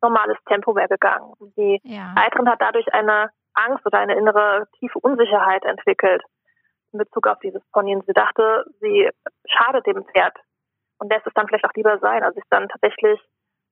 normales 0.00 0.38
Tempo 0.46 0.72
mehr 0.72 0.88
gegangen. 0.88 1.32
Und 1.38 1.56
die 1.56 1.80
ja. 1.84 2.14
Reiterin 2.16 2.48
hat 2.48 2.60
dadurch 2.60 2.92
eine 2.94 3.30
Angst 3.54 3.84
oder 3.84 3.98
eine 3.98 4.14
innere 4.14 4.68
tiefe 4.78 4.98
Unsicherheit 5.00 5.64
entwickelt 5.64 6.22
in 6.92 6.98
Bezug 6.98 7.26
auf 7.26 7.38
dieses 7.40 7.62
Pony. 7.72 7.94
Und 7.96 8.06
sie 8.06 8.12
dachte, 8.12 8.64
sie 8.80 9.10
schadet 9.46 9.86
dem 9.86 10.04
Pferd 10.04 10.36
und 10.98 11.10
lässt 11.12 11.26
es 11.26 11.34
dann 11.34 11.46
vielleicht 11.46 11.64
auch 11.64 11.74
lieber 11.74 11.98
sein. 11.98 12.22
Also 12.22 12.38
ist 12.38 12.46
dann 12.50 12.68
tatsächlich 12.68 13.20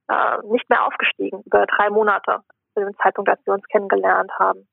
äh, 0.09 0.39
nicht 0.45 0.69
mehr 0.71 0.87
aufgestiegen 0.87 1.43
über 1.45 1.67
drei 1.67 1.91
Monate 1.91 2.41
zu 2.75 2.81
dem 2.81 2.97
Zeitpunkt, 3.03 3.31
als 3.31 3.45
wir 3.47 3.55
uns 3.55 3.67
kennengelernt 3.69 4.31
haben, 4.39 4.69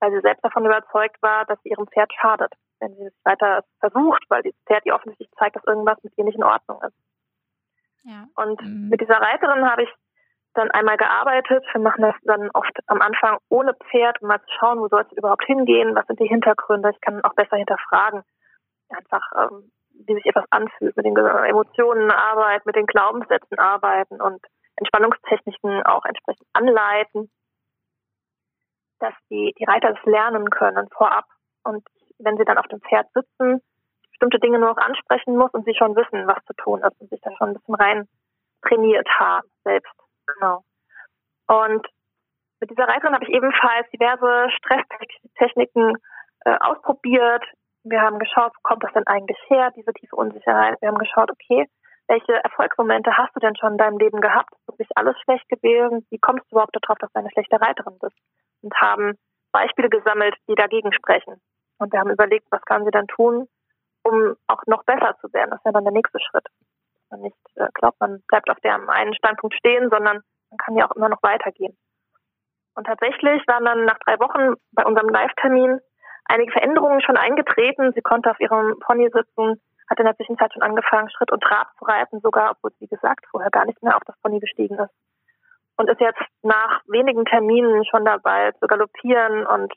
weil 0.00 0.12
sie 0.12 0.20
selbst 0.20 0.44
davon 0.44 0.66
überzeugt 0.66 1.20
war, 1.22 1.44
dass 1.44 1.60
sie 1.62 1.70
ihrem 1.70 1.86
Pferd 1.86 2.12
schadet, 2.20 2.52
wenn 2.80 2.94
sie 2.96 3.04
es 3.04 3.14
weiter 3.24 3.64
versucht, 3.80 4.24
weil 4.28 4.42
dieses 4.42 4.58
Pferd 4.66 4.84
ihr 4.86 4.94
offensichtlich 4.94 5.30
zeigt, 5.38 5.56
dass 5.56 5.64
irgendwas 5.64 6.02
mit 6.02 6.16
ihr 6.16 6.24
nicht 6.24 6.36
in 6.36 6.44
Ordnung 6.44 6.80
ist. 6.82 6.96
Ja. 8.04 8.26
Und 8.34 8.60
mhm. 8.62 8.88
mit 8.88 9.00
dieser 9.00 9.20
Reiterin 9.20 9.70
habe 9.70 9.84
ich 9.84 9.90
dann 10.54 10.70
einmal 10.70 10.96
gearbeitet. 10.96 11.64
Wir 11.72 11.80
machen 11.80 12.02
das 12.02 12.14
dann 12.22 12.50
oft 12.52 12.76
am 12.86 13.00
Anfang 13.00 13.38
ohne 13.48 13.74
Pferd, 13.74 14.20
um 14.20 14.28
mal 14.28 14.40
zu 14.40 14.52
schauen, 14.58 14.80
wo 14.80 14.88
soll 14.88 15.02
es 15.02 15.16
überhaupt 15.16 15.44
hingehen, 15.44 15.94
was 15.94 16.06
sind 16.06 16.20
die 16.20 16.28
Hintergründe. 16.28 16.90
Ich 16.90 17.00
kann 17.00 17.22
auch 17.24 17.34
besser 17.34 17.56
hinterfragen. 17.56 18.22
Einfach, 18.90 19.22
ähm, 19.38 19.72
wie 20.06 20.14
sich 20.14 20.26
etwas 20.26 20.44
anfühlt, 20.50 20.96
mit 20.96 21.06
den 21.06 21.16
Emotionen 21.16 22.10
arbeiten, 22.10 22.64
mit 22.66 22.76
den 22.76 22.86
Glaubenssätzen 22.86 23.58
arbeiten 23.58 24.20
und 24.20 24.44
Entspannungstechniken 24.76 25.82
auch 25.84 26.04
entsprechend 26.04 26.46
anleiten, 26.52 27.30
dass 28.98 29.14
die, 29.30 29.54
die 29.58 29.64
Reiter 29.64 29.92
das 29.92 30.04
lernen 30.04 30.50
können 30.50 30.88
vorab. 30.96 31.24
Und 31.64 31.86
wenn 32.18 32.36
sie 32.36 32.44
dann 32.44 32.58
auf 32.58 32.66
dem 32.68 32.80
Pferd 32.80 33.06
sitzen, 33.14 33.60
bestimmte 34.10 34.38
Dinge 34.38 34.58
nur 34.58 34.70
noch 34.70 34.76
ansprechen 34.76 35.36
muss 35.36 35.50
und 35.52 35.64
sie 35.64 35.74
schon 35.74 35.96
wissen, 35.96 36.26
was 36.26 36.44
zu 36.46 36.54
tun 36.54 36.80
ist 36.80 37.00
und 37.00 37.10
sich 37.10 37.20
da 37.20 37.30
schon 37.36 37.50
ein 37.50 37.54
bisschen 37.54 37.74
rein 37.74 38.08
trainiert 38.62 39.08
haben 39.18 39.48
selbst. 39.64 40.01
Genau. 40.26 40.64
Und 41.48 41.86
mit 42.60 42.70
dieser 42.70 42.88
Reiterin 42.88 43.14
habe 43.14 43.24
ich 43.24 43.34
ebenfalls 43.34 43.88
diverse 43.90 44.50
Stresstechniken 44.56 45.96
äh, 46.44 46.56
ausprobiert, 46.60 47.44
wir 47.84 48.00
haben 48.00 48.18
geschaut, 48.18 48.52
wo 48.54 48.60
kommt 48.62 48.84
das 48.84 48.92
denn 48.92 49.06
eigentlich 49.06 49.38
her, 49.48 49.72
diese 49.74 49.92
tiefe 49.92 50.14
Unsicherheit. 50.14 50.80
Wir 50.80 50.88
haben 50.88 50.98
geschaut, 50.98 51.30
okay, 51.30 51.68
welche 52.08 52.32
Erfolgsmomente 52.44 53.16
hast 53.16 53.34
du 53.34 53.40
denn 53.40 53.56
schon 53.56 53.72
in 53.72 53.78
deinem 53.78 53.98
Leben 53.98 54.20
gehabt? 54.20 54.52
Ist 54.52 54.68
wirklich 54.68 54.88
alles 54.94 55.16
schlecht 55.22 55.48
gewesen? 55.48 56.06
Wie 56.10 56.18
kommst 56.18 56.44
du 56.44 56.54
überhaupt 56.54 56.76
darauf, 56.80 56.98
dass 56.98 57.12
du 57.12 57.18
eine 57.18 57.30
schlechte 57.30 57.60
Reiterin 57.60 57.98
bist? 58.00 58.16
Und 58.62 58.74
haben 58.80 59.18
Beispiele 59.52 59.88
gesammelt, 59.88 60.36
die 60.48 60.54
dagegen 60.54 60.92
sprechen. 60.92 61.40
Und 61.78 61.92
wir 61.92 62.00
haben 62.00 62.10
überlegt, 62.10 62.46
was 62.50 62.62
kann 62.62 62.84
sie 62.84 62.90
dann 62.90 63.06
tun, 63.08 63.48
um 64.04 64.36
auch 64.46 64.62
noch 64.66 64.84
besser 64.84 65.16
zu 65.20 65.32
werden. 65.32 65.50
Das 65.50 65.60
ja 65.64 65.72
dann 65.72 65.84
der 65.84 65.92
nächste 65.92 66.20
Schritt. 66.20 66.46
Man 67.12 67.20
nicht 67.20 67.36
äh, 67.56 67.68
glaubt, 67.74 68.00
man 68.00 68.22
bleibt 68.26 68.48
auf 68.50 68.58
dem 68.60 68.88
einen 68.88 69.14
Standpunkt 69.14 69.54
stehen, 69.54 69.90
sondern 69.90 70.22
man 70.50 70.58
kann 70.58 70.76
ja 70.76 70.86
auch 70.86 70.96
immer 70.96 71.10
noch 71.10 71.22
weitergehen. 71.22 71.76
Und 72.74 72.86
tatsächlich 72.86 73.46
waren 73.46 73.66
dann 73.66 73.84
nach 73.84 73.98
drei 73.98 74.18
Wochen 74.18 74.54
bei 74.72 74.84
unserem 74.86 75.10
Live-Termin 75.10 75.78
einige 76.24 76.52
Veränderungen 76.52 77.02
schon 77.02 77.18
eingetreten. 77.18 77.92
Sie 77.94 78.00
konnte 78.00 78.30
auf 78.30 78.40
ihrem 78.40 78.78
Pony 78.80 79.10
sitzen, 79.12 79.60
hat 79.90 79.98
in 79.98 80.06
der 80.06 80.16
Zwischenzeit 80.16 80.52
schon 80.54 80.62
angefangen, 80.62 81.10
Schritt 81.10 81.30
und 81.30 81.42
Trab 81.42 81.68
zu 81.78 81.84
reiten, 81.84 82.20
sogar, 82.20 82.52
obwohl 82.52 82.70
sie, 82.72 82.84
wie 82.86 82.94
gesagt, 82.94 83.26
vorher 83.30 83.50
gar 83.50 83.66
nicht 83.66 83.82
mehr 83.82 83.96
auf 83.96 84.04
das 84.06 84.18
Pony 84.22 84.40
gestiegen 84.40 84.78
ist. 84.78 84.94
Und 85.76 85.90
ist 85.90 86.00
jetzt 86.00 86.20
nach 86.42 86.80
wenigen 86.86 87.26
Terminen 87.26 87.84
schon 87.84 88.06
dabei 88.06 88.52
zu 88.52 88.66
galoppieren 88.66 89.46
und 89.46 89.72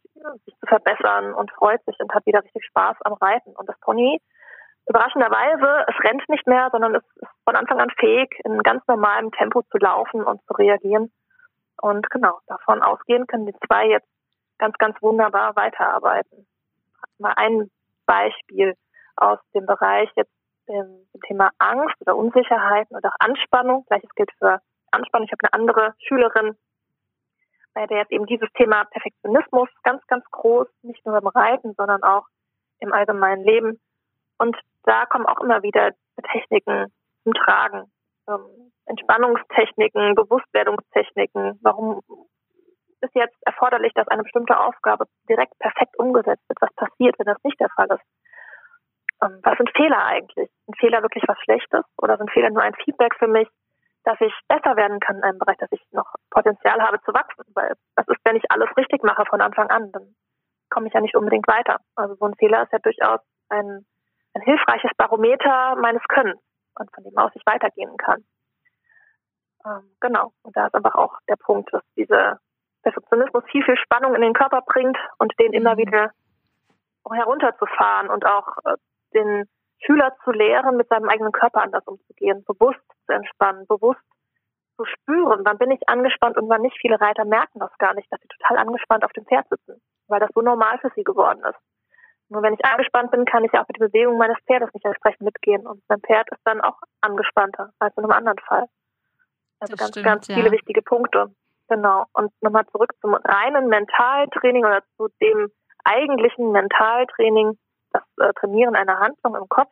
sich 0.45 0.55
zu 0.59 0.67
verbessern 0.67 1.33
und 1.33 1.51
freut 1.51 1.83
sich 1.85 1.99
und 1.99 2.13
hat 2.13 2.25
wieder 2.25 2.43
richtig 2.43 2.65
Spaß 2.65 2.97
am 3.01 3.13
Reiten. 3.13 3.53
Und 3.55 3.67
das 3.67 3.79
Pony, 3.81 4.21
überraschenderweise, 4.87 5.85
es 5.87 6.03
rennt 6.03 6.27
nicht 6.29 6.45
mehr, 6.47 6.69
sondern 6.71 6.95
es 6.95 7.03
ist 7.15 7.29
von 7.43 7.55
Anfang 7.55 7.79
an 7.79 7.89
fähig, 7.97 8.29
in 8.43 8.59
ganz 8.63 8.85
normalem 8.87 9.31
Tempo 9.31 9.61
zu 9.63 9.77
laufen 9.77 10.23
und 10.23 10.41
zu 10.45 10.53
reagieren. 10.53 11.11
Und 11.81 12.09
genau, 12.09 12.39
davon 12.47 12.81
ausgehend 12.81 13.27
können 13.27 13.45
die 13.45 13.55
zwei 13.67 13.87
jetzt 13.87 14.07
ganz, 14.57 14.77
ganz 14.77 15.01
wunderbar 15.01 15.55
weiterarbeiten. 15.55 16.47
Mal 17.17 17.33
ein 17.35 17.69
Beispiel 18.05 18.75
aus 19.15 19.39
dem 19.53 19.65
Bereich 19.65 20.09
jetzt 20.15 20.31
dem, 20.67 21.07
Thema 21.27 21.51
Angst 21.59 21.95
oder 22.01 22.15
Unsicherheiten 22.15 22.95
oder 22.95 23.09
auch 23.09 23.19
Anspannung. 23.19 23.85
Gleiches 23.87 24.09
gilt 24.15 24.31
für 24.37 24.59
Anspannung. 24.91 25.25
Ich 25.25 25.31
habe 25.31 25.43
eine 25.43 25.53
andere 25.53 25.93
Schülerin, 25.99 26.57
bei 27.73 27.87
der 27.87 27.99
jetzt 27.99 28.11
eben 28.11 28.25
dieses 28.25 28.51
Thema 28.53 28.85
Perfektionismus 28.85 29.69
ganz, 29.83 30.05
ganz 30.07 30.25
groß, 30.31 30.67
nicht 30.83 31.05
nur 31.05 31.19
beim 31.19 31.27
Reiten, 31.27 31.73
sondern 31.75 32.03
auch 32.03 32.25
im 32.79 32.93
allgemeinen 32.93 33.43
Leben. 33.43 33.79
Und 34.37 34.57
da 34.85 35.05
kommen 35.05 35.25
auch 35.25 35.39
immer 35.41 35.63
wieder 35.63 35.91
Techniken 36.31 36.93
zum 37.23 37.33
Tragen. 37.33 37.91
Ähm, 38.29 38.71
Entspannungstechniken, 38.85 40.15
Bewusstwerdungstechniken. 40.15 41.59
Warum 41.61 42.01
ist 43.01 43.15
jetzt 43.15 43.37
erforderlich, 43.45 43.93
dass 43.93 44.07
eine 44.07 44.23
bestimmte 44.23 44.59
Aufgabe 44.59 45.05
direkt 45.29 45.57
perfekt 45.59 45.97
umgesetzt 45.97 46.43
wird? 46.47 46.61
Was 46.61 46.73
passiert, 46.75 47.17
wenn 47.17 47.25
das 47.25 47.43
nicht 47.43 47.59
der 47.59 47.69
Fall 47.69 47.87
ist? 47.89 48.05
Ähm, 49.23 49.39
was 49.43 49.57
sind 49.57 49.71
Fehler 49.75 50.05
eigentlich? 50.05 50.49
Sind 50.65 50.79
Fehler 50.79 51.01
wirklich 51.01 51.23
was 51.27 51.37
Schlechtes 51.39 51.83
oder 51.97 52.17
sind 52.17 52.31
Fehler 52.31 52.49
nur 52.49 52.63
ein 52.63 52.75
Feedback 52.83 53.15
für 53.17 53.27
mich, 53.27 53.47
dass 54.03 54.19
ich 54.21 54.33
besser 54.47 54.75
werden 54.75 54.99
kann 54.99 55.17
in 55.17 55.23
einem 55.23 55.39
Bereich, 55.39 55.57
dass 55.57 55.71
ich 55.71 55.81
noch 55.91 56.13
Potenzial 56.29 56.81
habe 56.81 57.01
zu 57.01 57.13
wachsen? 57.13 57.43
Weil 57.53 57.73
was 57.95 58.07
ist, 58.07 58.21
wenn 58.23 58.35
ich 58.35 58.51
alles 58.51 58.69
richtig 58.77 59.03
mache 59.03 59.25
von 59.25 59.41
Anfang 59.41 59.69
an? 59.69 59.91
Dann 59.91 60.15
komme 60.69 60.87
ich 60.87 60.93
ja 60.93 61.01
nicht 61.01 61.15
unbedingt 61.15 61.47
weiter. 61.47 61.77
Also 61.95 62.15
so 62.15 62.25
ein 62.25 62.35
Fehler 62.35 62.63
ist 62.63 62.71
ja 62.71 62.79
durchaus 62.79 63.19
ein, 63.49 63.85
ein 64.35 64.41
hilfreiches 64.41 64.91
Barometer 64.97 65.75
meines 65.77 66.03
Könnens 66.09 66.41
und 66.77 66.93
von 66.93 67.03
dem 67.03 67.17
aus 67.17 67.31
ich 67.35 67.45
weitergehen 67.45 67.95
kann. 67.97 68.23
Ähm, 69.65 69.95
genau. 69.99 70.31
Und 70.43 70.55
da 70.55 70.67
ist 70.67 70.75
einfach 70.75 70.95
auch 70.95 71.17
der 71.27 71.37
Punkt, 71.37 71.73
dass 71.73 71.83
dieser 71.95 72.39
Perfektionismus 72.83 73.43
viel, 73.51 73.63
viel 73.63 73.77
Spannung 73.77 74.13
in 74.13 74.21
den 74.21 74.33
Körper 74.33 74.61
bringt 74.61 74.97
und 75.17 75.33
den 75.39 75.53
immer 75.53 75.73
mhm. 75.73 75.79
wieder 75.79 76.11
herunterzufahren 77.09 78.09
und 78.09 78.25
auch 78.25 78.57
äh, 78.65 78.75
den 79.13 79.47
Schüler 79.79 80.15
zu 80.23 80.31
lehren, 80.31 80.77
mit 80.77 80.87
seinem 80.89 81.09
eigenen 81.09 81.31
Körper 81.31 81.61
anders 81.61 81.85
umzugehen, 81.85 82.43
bewusst 82.45 82.79
zu 83.05 83.13
entspannen, 83.13 83.65
bewusst 83.67 84.01
zu 84.77 84.85
spüren, 84.85 85.41
wann 85.45 85.57
bin 85.57 85.71
ich 85.71 85.87
angespannt 85.87 86.37
und 86.37 86.49
wann 86.49 86.61
nicht. 86.61 86.77
Viele 86.79 86.99
Reiter 86.99 87.25
merken 87.25 87.59
das 87.59 87.75
gar 87.77 87.93
nicht, 87.93 88.11
dass 88.11 88.19
sie 88.21 88.27
total 88.27 88.57
angespannt 88.57 89.05
auf 89.05 89.13
dem 89.13 89.25
Pferd 89.25 89.47
sitzen, 89.49 89.81
weil 90.07 90.19
das 90.19 90.29
so 90.33 90.41
normal 90.41 90.79
für 90.79 90.91
sie 90.95 91.03
geworden 91.03 91.41
ist. 91.47 91.59
Nur 92.29 92.41
wenn 92.41 92.53
ich 92.53 92.65
angespannt 92.65 93.11
bin, 93.11 93.25
kann 93.25 93.43
ich 93.43 93.51
ja 93.53 93.61
auch 93.61 93.67
mit 93.67 93.79
der 93.79 93.87
Bewegung 93.87 94.17
meines 94.17 94.37
Pferdes 94.47 94.73
nicht 94.73 94.85
entsprechend 94.85 95.21
mitgehen. 95.21 95.67
Und 95.67 95.83
mein 95.87 96.01
Pferd 96.01 96.27
ist 96.31 96.41
dann 96.43 96.61
auch 96.61 96.77
angespannter 97.01 97.71
als 97.79 97.95
in 97.97 98.03
einem 98.03 98.13
anderen 98.13 98.39
Fall. 98.39 98.65
Also 99.59 99.73
das 99.73 99.79
ganz, 99.79 99.89
stimmt, 99.91 100.05
ganz 100.05 100.25
viele 100.27 100.47
ja. 100.47 100.51
wichtige 100.51 100.81
Punkte. 100.81 101.31
Genau. 101.67 102.05
Und 102.13 102.31
nochmal 102.41 102.65
zurück 102.67 102.91
zum 103.01 103.13
reinen 103.13 103.67
Mentaltraining 103.67 104.65
oder 104.65 104.83
zu 104.97 105.07
dem 105.21 105.51
eigentlichen 105.83 106.51
Mentaltraining, 106.51 107.57
das 107.91 108.03
äh, 108.19 108.33
Trainieren 108.33 108.75
einer 108.75 108.99
Handlung 108.99 109.35
im 109.35 109.47
Kopf. 109.47 109.71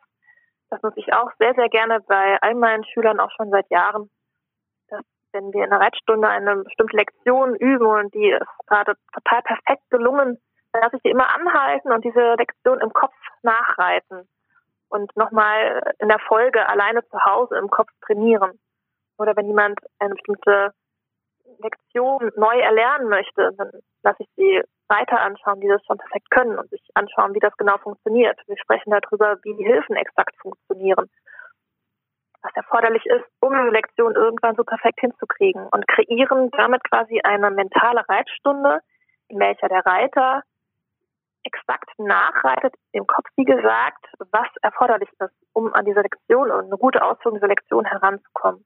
Das 0.70 0.82
nutze 0.82 1.00
ich 1.00 1.12
auch 1.12 1.30
sehr, 1.38 1.54
sehr 1.54 1.68
gerne 1.68 2.00
bei 2.00 2.38
all 2.40 2.54
meinen 2.54 2.84
Schülern 2.84 3.20
auch 3.20 3.30
schon 3.36 3.50
seit 3.50 3.68
Jahren. 3.70 4.10
Dass, 4.88 5.02
wenn 5.32 5.52
wir 5.52 5.64
in 5.64 5.72
einer 5.72 5.84
Reitstunde 5.84 6.28
eine 6.28 6.56
bestimmte 6.62 6.96
Lektion 6.96 7.54
üben 7.56 7.86
und 7.86 8.14
die 8.14 8.30
ist 8.30 8.66
gerade 8.66 8.94
total 9.12 9.42
perfekt 9.42 9.82
gelungen, 9.90 10.38
dann 10.74 10.82
lasse 10.82 10.96
ich 10.96 11.02
die 11.02 11.10
immer 11.10 11.32
anhalten 11.32 11.92
und 11.92 12.04
diese 12.04 12.34
Lektion 12.34 12.80
im 12.80 12.92
Kopf 12.92 13.14
nachreiten 13.42 14.28
und 14.88 15.16
nochmal 15.16 15.94
in 16.00 16.08
der 16.08 16.18
Folge 16.18 16.68
alleine 16.68 17.06
zu 17.08 17.24
Hause 17.24 17.56
im 17.56 17.70
Kopf 17.70 17.90
trainieren. 18.04 18.58
Oder 19.16 19.36
wenn 19.36 19.46
jemand 19.46 19.78
eine 20.00 20.14
bestimmte 20.14 20.74
Lektion 21.58 22.32
neu 22.34 22.58
erlernen 22.58 23.08
möchte, 23.08 23.52
dann 23.56 23.70
lasse 24.02 24.24
ich 24.24 24.28
sie 24.36 24.62
weiter 24.88 25.20
anschauen, 25.20 25.60
die 25.60 25.68
das 25.68 25.80
schon 25.86 25.98
perfekt 25.98 26.28
können 26.30 26.58
und 26.58 26.68
sich 26.70 26.82
anschauen, 26.94 27.34
wie 27.34 27.40
das 27.40 27.56
genau 27.56 27.78
funktioniert. 27.78 28.40
Wir 28.48 28.58
sprechen 28.58 28.90
darüber, 28.90 29.38
wie 29.44 29.54
die 29.54 29.64
Hilfen 29.64 29.94
exakt 29.94 30.34
funktionieren. 30.40 31.08
Was 32.42 32.52
erforderlich 32.56 33.06
ist, 33.06 33.24
um 33.40 33.52
eine 33.52 33.70
Lektion 33.70 34.16
irgendwann 34.16 34.56
so 34.56 34.64
perfekt 34.64 34.98
hinzukriegen 34.98 35.68
und 35.68 35.86
kreieren 35.86 36.50
damit 36.50 36.82
quasi 36.82 37.20
eine 37.22 37.52
mentale 37.52 38.02
Reitstunde, 38.08 38.80
in 39.28 39.38
welcher 39.38 39.68
der 39.68 39.86
Reiter 39.86 40.42
exakt 41.44 41.90
nachreitet, 41.98 42.74
im 42.92 43.06
Kopf, 43.06 43.26
wie 43.36 43.44
gesagt, 43.44 44.06
was 44.18 44.48
erforderlich 44.62 45.08
ist, 45.18 45.34
um 45.52 45.72
an 45.74 45.84
diese 45.84 46.00
Lektion 46.00 46.50
und 46.50 46.64
eine 46.64 46.78
gute 46.78 47.02
Ausführung 47.02 47.36
dieser 47.36 47.48
Lektion 47.48 47.84
heranzukommen. 47.84 48.64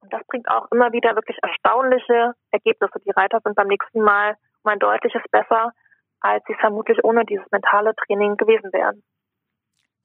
Und 0.00 0.12
das 0.12 0.26
bringt 0.26 0.48
auch 0.48 0.70
immer 0.72 0.92
wieder 0.92 1.14
wirklich 1.14 1.38
erstaunliche 1.42 2.34
Ergebnisse. 2.50 2.98
Die 3.04 3.10
Reiter 3.10 3.40
sind 3.44 3.54
beim 3.54 3.68
nächsten 3.68 4.00
Mal 4.00 4.36
um 4.62 4.70
ein 4.70 4.78
deutliches 4.78 5.22
besser, 5.30 5.72
als 6.20 6.42
sie 6.46 6.54
vermutlich 6.54 7.02
ohne 7.04 7.24
dieses 7.24 7.46
mentale 7.50 7.94
Training 7.96 8.36
gewesen 8.36 8.72
wären. 8.72 9.02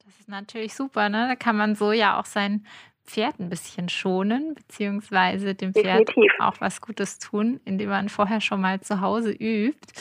Das 0.04 0.18
ist 0.20 0.28
natürlich 0.28 0.74
super, 0.74 1.08
ne? 1.08 1.26
Da 1.28 1.34
kann 1.34 1.56
man 1.56 1.74
so 1.74 1.92
ja 1.92 2.18
auch 2.18 2.26
sein 2.26 2.66
Pferd 3.04 3.38
ein 3.38 3.48
bisschen 3.48 3.88
schonen, 3.88 4.54
beziehungsweise 4.54 5.54
dem 5.54 5.72
Pferd 5.72 6.08
Definitiv. 6.08 6.32
auch 6.40 6.60
was 6.60 6.80
Gutes 6.80 7.18
tun, 7.18 7.60
indem 7.64 7.90
man 7.90 8.08
vorher 8.08 8.40
schon 8.40 8.60
mal 8.60 8.80
zu 8.80 9.00
Hause 9.00 9.30
übt. 9.32 9.92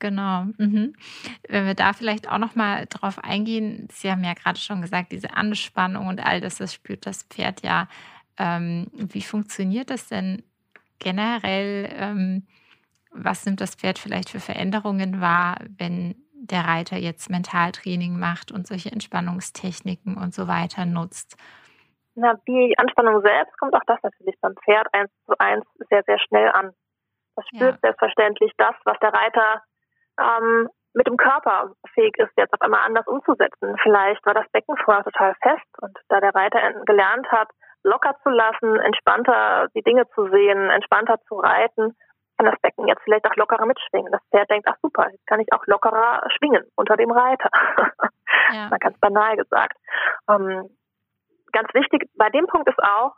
Genau. 0.00 0.46
Mhm. 0.56 0.94
Wenn 1.48 1.66
wir 1.66 1.74
da 1.74 1.92
vielleicht 1.92 2.28
auch 2.28 2.38
noch 2.38 2.56
mal 2.56 2.86
drauf 2.86 3.18
eingehen, 3.22 3.86
Sie 3.92 4.10
haben 4.10 4.24
ja 4.24 4.34
gerade 4.34 4.58
schon 4.58 4.80
gesagt, 4.80 5.12
diese 5.12 5.34
Anspannung 5.34 6.08
und 6.08 6.24
all 6.26 6.40
das, 6.40 6.56
das 6.56 6.74
spürt 6.74 7.06
das 7.06 7.22
Pferd 7.24 7.62
ja. 7.62 7.86
Ähm, 8.38 8.88
wie 8.92 9.22
funktioniert 9.22 9.90
das 9.90 10.08
denn 10.08 10.42
generell? 10.98 11.88
Ähm, 11.92 12.46
was 13.12 13.44
nimmt 13.44 13.60
das 13.60 13.74
Pferd 13.74 13.98
vielleicht 13.98 14.30
für 14.30 14.40
Veränderungen 14.40 15.20
wahr, 15.20 15.58
wenn 15.78 16.14
der 16.32 16.64
Reiter 16.64 16.96
jetzt 16.96 17.28
Mentaltraining 17.28 18.18
macht 18.18 18.50
und 18.50 18.66
solche 18.66 18.90
Entspannungstechniken 18.90 20.16
und 20.16 20.32
so 20.32 20.48
weiter 20.48 20.86
nutzt? 20.86 21.36
Na, 22.14 22.34
die 22.48 22.74
Anspannung 22.78 23.20
selbst 23.20 23.56
kommt 23.58 23.74
auch 23.74 23.84
das 23.86 23.98
natürlich 24.02 24.36
beim 24.40 24.54
Pferd 24.64 24.86
eins 24.92 25.10
zu 25.26 25.34
eins 25.38 25.64
sehr, 25.90 26.02
sehr 26.06 26.18
schnell 26.20 26.48
an. 26.50 26.72
Das 27.36 27.46
spürt 27.48 27.74
ja. 27.74 27.78
selbstverständlich 27.82 28.52
das, 28.56 28.74
was 28.84 28.98
der 29.00 29.12
Reiter 29.12 29.62
ähm, 30.20 30.68
mit 30.92 31.06
dem 31.06 31.16
Körper 31.16 31.72
fähig 31.94 32.16
ist, 32.18 32.32
jetzt 32.36 32.52
auf 32.52 32.60
einmal 32.60 32.84
anders 32.84 33.06
umzusetzen. 33.06 33.76
Vielleicht 33.82 34.24
war 34.26 34.34
das 34.34 34.48
Becken 34.52 34.76
vorher 34.76 35.04
total 35.04 35.34
fest 35.40 35.66
und 35.80 35.96
da 36.08 36.20
der 36.20 36.34
Reiter 36.34 36.60
gelernt 36.84 37.30
hat, 37.30 37.48
locker 37.82 38.16
zu 38.22 38.28
lassen, 38.30 38.76
entspannter 38.80 39.68
die 39.74 39.82
Dinge 39.82 40.08
zu 40.14 40.28
sehen, 40.28 40.70
entspannter 40.70 41.18
zu 41.28 41.36
reiten, 41.36 41.96
kann 42.36 42.50
das 42.50 42.60
Becken 42.60 42.88
jetzt 42.88 43.02
vielleicht 43.04 43.26
auch 43.26 43.36
lockerer 43.36 43.66
mitschwingen. 43.66 44.12
Das 44.12 44.22
Pferd 44.30 44.50
denkt, 44.50 44.66
ach 44.68 44.76
super, 44.82 45.08
jetzt 45.10 45.26
kann 45.26 45.40
ich 45.40 45.52
auch 45.52 45.64
lockerer 45.66 46.22
schwingen 46.36 46.64
unter 46.74 46.96
dem 46.96 47.10
Reiter. 47.10 47.50
Ja. 48.52 48.68
Mal 48.70 48.78
ganz 48.78 48.98
banal 48.98 49.36
gesagt. 49.36 49.76
Ähm, 50.28 50.68
ganz 51.52 51.72
wichtig 51.74 52.08
bei 52.16 52.30
dem 52.30 52.46
Punkt 52.46 52.68
ist 52.68 52.82
auch, 52.82 53.12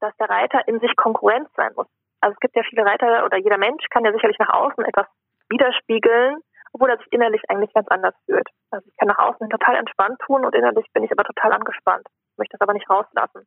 dass 0.00 0.16
der 0.16 0.30
Reiter 0.30 0.66
in 0.66 0.80
sich 0.80 0.94
konkurrent 0.96 1.48
sein 1.56 1.72
muss. 1.76 1.86
Also 2.20 2.34
es 2.34 2.40
gibt 2.40 2.56
ja 2.56 2.62
viele 2.62 2.84
Reiter 2.84 3.24
oder 3.24 3.36
jeder 3.36 3.58
Mensch 3.58 3.84
kann 3.90 4.04
ja 4.04 4.12
sicherlich 4.12 4.38
nach 4.38 4.52
außen 4.52 4.84
etwas 4.84 5.06
widerspiegeln, 5.48 6.40
obwohl 6.72 6.90
er 6.90 6.98
sich 6.98 7.10
innerlich 7.10 7.42
eigentlich 7.48 7.72
ganz 7.72 7.88
anders 7.88 8.14
fühlt. 8.26 8.48
Also 8.70 8.86
ich 8.88 8.96
kann 8.96 9.08
nach 9.08 9.18
außen 9.18 9.48
total 9.50 9.76
entspannt 9.76 10.18
tun 10.26 10.44
und 10.44 10.54
innerlich 10.54 10.86
bin 10.92 11.04
ich 11.04 11.12
aber 11.12 11.24
total 11.24 11.52
angespannt, 11.52 12.06
möchte 12.36 12.56
das 12.56 12.60
aber 12.60 12.74
nicht 12.74 12.88
rauslassen. 12.90 13.46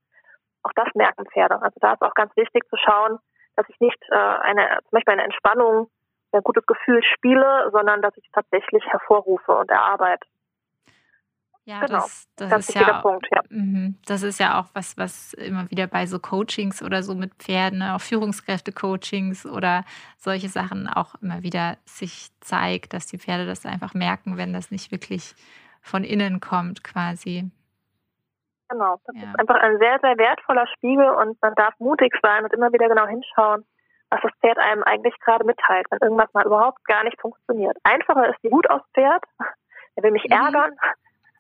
Auch 0.64 0.72
das 0.76 0.88
merken 0.94 1.26
Pferde. 1.26 1.62
Also 1.62 1.78
da 1.80 1.94
ist 1.94 2.02
auch 2.02 2.14
ganz 2.14 2.36
wichtig 2.36 2.68
zu 2.70 2.78
schauen, 2.78 3.20
dass 3.56 3.68
ich 3.70 3.80
nicht 3.80 4.02
äh, 4.10 4.16
eine, 4.16 4.80
zum 4.84 4.92
Beispiel 4.92 5.14
eine 5.14 5.24
Entspannung, 5.24 5.90
ein 6.32 6.44
gutes 6.44 6.66
Gefühl 6.66 7.04
spiele, 7.04 7.70
sondern 7.72 8.02
dass 8.02 8.16
ich 8.18 8.26
es 8.26 8.32
tatsächlich 8.32 8.86
hervorrufe 8.88 9.52
und 9.52 9.70
erarbeite. 9.70 10.26
Ja, 11.66 11.82
genau. 11.82 12.00
das, 12.00 12.28
das, 12.38 12.50
das 12.50 12.70
ist 12.70 12.76
ja, 12.76 13.02
Punkt, 13.02 13.28
ja. 13.32 13.42
Mhm. 13.50 13.96
Das 14.08 14.24
ist 14.24 14.40
ja 14.40 14.60
auch 14.60 14.66
was, 14.74 14.98
was 14.98 15.34
immer 15.34 15.70
wieder 15.70 15.86
bei 15.86 16.08
so 16.08 16.18
Coachings 16.18 16.82
oder 16.82 17.04
so 17.04 17.14
mit 17.14 17.34
Pferden, 17.36 17.80
ne, 17.80 17.96
auch 17.96 18.02
Führungskräfte-Coachings 18.02 19.46
oder 19.46 19.84
solche 20.18 20.50
Sachen 20.50 20.88
auch 20.88 21.14
immer 21.22 21.44
wieder 21.44 21.78
sich 21.86 22.30
zeigt, 22.40 22.94
dass 22.94 23.06
die 23.06 23.20
Pferde 23.20 23.46
das 23.46 23.66
einfach 23.66 23.94
merken, 23.94 24.38
wenn 24.38 24.54
das 24.54 24.72
nicht 24.72 24.92
wirklich 24.92 25.36
von 25.82 26.04
innen 26.04 26.40
kommt 26.40 26.84
quasi. 26.84 27.52
Genau, 28.70 28.98
das 29.06 29.16
ja. 29.16 29.30
ist 29.30 29.40
einfach 29.40 29.56
ein 29.56 29.78
sehr, 29.80 30.00
sehr 30.02 30.18
wertvoller 30.18 30.66
Spiegel 30.76 31.10
und 31.10 31.40
man 31.42 31.54
darf 31.56 31.74
mutig 31.78 32.14
sein 32.24 32.44
und 32.44 32.54
immer 32.54 32.72
wieder 32.72 32.88
genau 32.88 33.06
hinschauen, 33.06 33.66
was 34.10 34.22
das 34.24 34.32
Pferd 34.42 34.58
einem 34.58 34.84
eigentlich 34.84 35.18
gerade 35.20 35.46
mitteilt, 35.46 35.86
wenn 35.92 36.00
irgendwas 36.02 36.34
mal 36.34 36.46
überhaupt 36.46 36.84
gar 36.86 37.04
nicht 37.04 37.20
funktioniert. 37.20 37.78
Einfacher 37.84 38.30
ist 38.30 38.40
die 38.44 38.52
Wut 38.52 38.70
aufs 38.70 38.88
Pferd, 38.94 39.24
der 39.96 40.04
will 40.04 40.12
mich 40.12 40.26
mhm. 40.26 40.38
ärgern, 40.38 40.72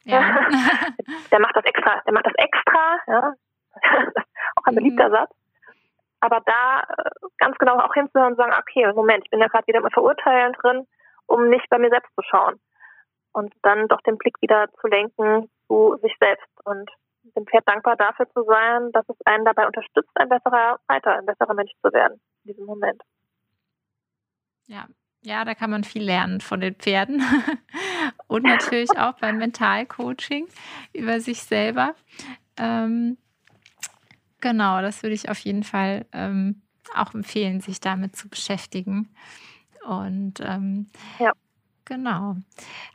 ja. 0.04 0.50
der 1.32 1.40
macht 1.40 1.56
das 1.56 1.66
extra, 1.66 2.02
der 2.06 2.14
macht 2.14 2.26
das 2.26 2.34
extra, 2.38 2.98
ja. 3.08 3.34
auch 4.56 4.66
ein 4.66 4.76
beliebter 4.76 5.10
mhm. 5.10 5.14
Satz. 5.14 5.32
Aber 6.20 6.40
da 6.46 6.82
äh, 6.82 7.10
ganz 7.38 7.58
genau 7.58 7.80
auch 7.80 7.94
hinzuhören 7.94 8.34
und 8.34 8.38
sagen, 8.38 8.54
okay, 8.60 8.92
Moment, 8.94 9.24
ich 9.24 9.32
bin 9.32 9.40
ja 9.40 9.48
gerade 9.48 9.68
wieder 9.68 9.80
im 9.80 9.90
Verurteilen 9.90 10.54
drin, 10.54 10.88
um 11.26 11.50
nicht 11.50 11.68
bei 11.70 11.80
mir 11.80 11.90
selbst 11.90 12.14
zu 12.16 12.22
schauen. 12.24 12.60
Und 13.34 13.54
dann 13.64 13.88
doch 13.88 14.02
den 14.02 14.18
Blick 14.18 14.36
wieder 14.42 14.68
zu 14.80 14.88
lenken 14.88 15.50
zu 15.68 15.98
sich 16.02 16.14
selbst 16.20 16.48
und 16.66 16.90
dem 17.36 17.46
Pferd 17.46 17.68
dankbar 17.68 17.96
dafür 17.96 18.28
zu 18.32 18.44
sein, 18.44 18.92
dass 18.92 19.08
es 19.08 19.16
einen 19.26 19.46
dabei 19.46 19.66
unterstützt, 19.66 20.10
ein 20.16 20.28
besserer 20.30 20.80
Reiter, 20.90 21.18
ein 21.18 21.26
besserer 21.26 21.54
Mensch 21.54 21.72
zu 21.82 21.94
werden 21.94 22.20
in 22.44 22.52
diesem 22.52 22.66
Moment. 22.66 23.02
Ja, 24.66 24.86
ja, 25.24 25.46
da 25.46 25.54
kann 25.54 25.70
man 25.70 25.84
viel 25.84 26.04
lernen 26.04 26.42
von 26.42 26.62
den 26.62 26.76
Pferden 26.76 27.20
und 28.28 28.44
natürlich 28.44 28.90
auch 28.98 29.14
beim 29.14 29.38
Mentalcoaching 29.38 30.48
über 30.94 31.20
sich 31.20 31.44
selber. 31.44 31.96
Ähm, 32.58 33.18
genau, 34.40 34.82
das 34.82 35.04
würde 35.04 35.16
ich 35.16 35.30
auf 35.30 35.40
jeden 35.40 35.64
Fall 35.64 36.06
ähm, 36.12 36.62
auch 36.96 37.14
empfehlen, 37.14 37.62
sich 37.62 37.80
damit 37.80 38.16
zu 38.16 38.30
beschäftigen. 38.30 39.10
Und 39.86 40.40
ähm, 40.42 40.88
ja. 41.20 41.34
Genau. 41.92 42.38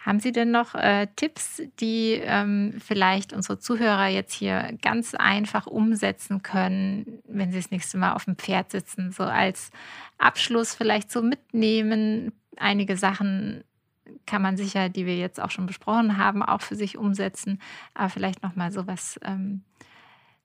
Haben 0.00 0.20
Sie 0.20 0.32
denn 0.32 0.52
noch 0.52 0.74
äh, 0.74 1.06
Tipps, 1.16 1.60
die 1.80 2.12
ähm, 2.12 2.78
vielleicht 2.78 3.34
unsere 3.34 3.58
Zuhörer 3.58 4.06
jetzt 4.06 4.32
hier 4.32 4.78
ganz 4.80 5.14
einfach 5.14 5.66
umsetzen 5.66 6.42
können, 6.42 7.18
wenn 7.28 7.50
sie 7.50 7.58
das 7.58 7.70
nächste 7.70 7.98
Mal 7.98 8.14
auf 8.14 8.24
dem 8.24 8.36
Pferd 8.36 8.70
sitzen? 8.70 9.12
So 9.12 9.24
als 9.24 9.70
Abschluss 10.16 10.74
vielleicht 10.74 11.10
so 11.10 11.20
mitnehmen. 11.20 12.32
Einige 12.56 12.96
Sachen 12.96 13.64
kann 14.26 14.42
man 14.42 14.56
sicher, 14.56 14.88
die 14.88 15.06
wir 15.06 15.16
jetzt 15.16 15.40
auch 15.40 15.50
schon 15.50 15.66
besprochen 15.66 16.18
haben, 16.18 16.42
auch 16.42 16.60
für 16.60 16.74
sich 16.74 16.98
umsetzen. 16.98 17.60
Aber 17.94 18.08
vielleicht 18.08 18.42
noch 18.42 18.56
mal 18.56 18.70
so 18.70 18.86
was 18.86 19.18
ähm, 19.24 19.64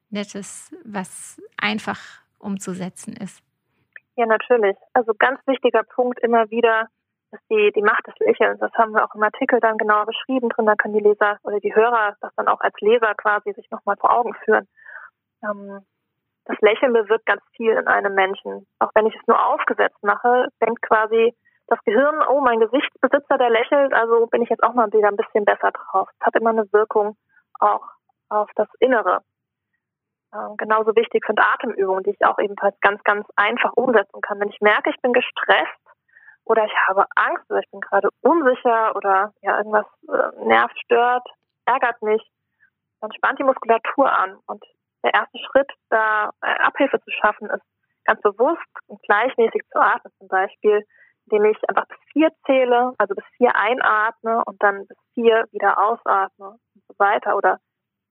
Nettes, 0.10 0.76
was 0.84 1.41
einfach 1.58 2.00
umzusetzen 2.39 3.13
ist. 3.13 3.43
Ja, 4.15 4.26
natürlich. 4.26 4.76
Also 4.93 5.13
ganz 5.17 5.39
wichtiger 5.47 5.84
Punkt 5.84 6.19
immer 6.19 6.50
wieder 6.50 6.88
ist 7.32 7.43
die, 7.50 7.71
die 7.74 7.82
Macht 7.82 8.06
des 8.08 8.15
Lächelns. 8.19 8.60
Das 8.60 8.74
haben 8.74 8.91
wir 8.91 9.06
auch 9.06 9.15
im 9.15 9.24
Artikel 9.24 9.60
dann 9.60 9.78
genauer 9.78 10.06
beschrieben 10.06 10.50
drin. 10.50 10.65
Da 10.65 10.76
können 10.76 10.95
die 10.95 11.04
Leser 11.04 11.38
oder 11.43 11.60
die 11.60 11.74
Hörer 11.74 12.15
das 12.19 12.34
dann 12.36 12.47
auch 12.47 12.60
als 12.60 12.76
Leser 12.82 13.13
quasi 13.15 13.54
sich 13.54 13.69
nochmal 13.71 13.95
vor 13.97 14.12
Augen 14.12 14.34
führen. 14.43 14.67
Ähm, 15.43 15.86
das 16.45 16.60
Lächeln 16.60 16.93
bewirkt 16.93 17.26
ganz 17.26 17.41
viel 17.56 17.71
in 17.71 17.88
einem 17.88 18.13
Menschen. 18.15 18.67
Auch 18.80 18.91
wenn 18.95 19.06
ich 19.06 19.15
es 19.15 19.28
nur 19.28 19.43
aufgesetzt 19.43 20.02
mache, 20.02 20.47
denkt 20.62 20.82
quasi 20.82 21.34
das 21.71 21.84
Gehirn, 21.86 22.21
oh, 22.27 22.41
mein 22.41 22.60
Gesichtsbesitzer, 22.60 23.38
der 23.38 23.49
lächelt, 23.49 23.93
also 23.93 24.27
bin 24.27 24.41
ich 24.41 24.49
jetzt 24.49 24.63
auch 24.63 24.73
mal 24.73 24.91
wieder 24.91 25.07
ein 25.07 25.17
bisschen 25.17 25.45
besser 25.45 25.71
drauf. 25.71 26.10
Es 26.19 26.25
hat 26.25 26.36
immer 26.36 26.49
eine 26.49 26.71
Wirkung 26.73 27.15
auch 27.60 27.88
auf 28.29 28.49
das 28.55 28.67
Innere. 28.79 29.21
Ähm, 30.34 30.55
genauso 30.57 30.95
wichtig 30.95 31.23
sind 31.25 31.39
Atemübungen, 31.39 32.03
die 32.03 32.12
ich 32.12 32.25
auch 32.25 32.38
ebenfalls 32.39 32.79
ganz, 32.81 33.03
ganz 33.03 33.25
einfach 33.36 33.71
umsetzen 33.73 34.21
kann. 34.21 34.39
Wenn 34.39 34.49
ich 34.49 34.62
merke, 34.62 34.89
ich 34.89 35.01
bin 35.01 35.13
gestresst, 35.13 35.81
oder 36.45 36.65
ich 36.65 36.73
habe 36.88 37.05
Angst 37.15 37.49
oder 37.49 37.60
ich 37.60 37.69
bin 37.71 37.81
gerade 37.81 38.10
unsicher 38.21 38.95
oder 38.95 39.34
ja 39.41 39.57
irgendwas 39.57 39.86
äh, 40.10 40.45
nervt, 40.45 40.77
stört, 40.84 41.27
ärgert 41.65 42.01
mich, 42.01 42.21
dann 42.99 43.13
spannt 43.13 43.39
die 43.39 43.43
Muskulatur 43.43 44.12
an 44.12 44.38
und 44.47 44.63
der 45.03 45.13
erste 45.13 45.38
Schritt, 45.39 45.71
da 45.89 46.31
äh, 46.41 46.60
Abhilfe 46.60 46.99
zu 46.99 47.12
schaffen, 47.12 47.49
ist 47.49 47.63
ganz 48.05 48.21
bewusst 48.21 48.67
und 48.88 49.01
gleichmäßig 49.03 49.62
zu 49.71 49.79
atmen, 49.79 50.12
zum 50.17 50.27
Beispiel, 50.27 50.86
indem 51.25 51.45
ich 51.45 51.57
einfach 51.69 51.88
bis 51.88 51.99
vier 52.12 52.29
zähle, 52.45 52.93
also 52.97 53.15
bis 53.15 53.25
vier 53.38 53.55
einatme 53.55 54.43
und 54.45 54.62
dann 54.62 54.88
bis 54.88 54.97
vier 55.13 55.45
wieder 55.51 55.77
ausatme 55.79 56.49
und 56.49 56.84
so 56.88 56.93
weiter 56.97 57.36
oder 57.36 57.60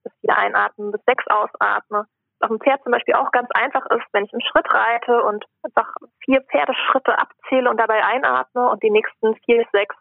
bis 0.03 0.13
vier 0.21 0.37
einatmen, 0.37 0.91
bis 0.91 1.01
sechs 1.05 1.25
ausatme 1.27 2.07
auf 2.41 2.49
dem 2.49 2.59
Pferd 2.59 2.81
zum 2.83 2.91
Beispiel 2.91 3.15
auch 3.15 3.31
ganz 3.31 3.49
einfach 3.53 3.85
ist, 3.91 4.05
wenn 4.13 4.25
ich 4.25 4.33
im 4.33 4.41
Schritt 4.41 4.71
reite 4.73 5.23
und 5.23 5.45
einfach 5.63 5.93
vier 6.23 6.41
Pferdeschritte 6.41 7.17
abzähle 7.17 7.69
und 7.69 7.77
dabei 7.77 8.03
einatme 8.03 8.69
und 8.69 8.81
die 8.83 8.89
nächsten 8.89 9.35
vier 9.45 9.65
sechs 9.71 9.95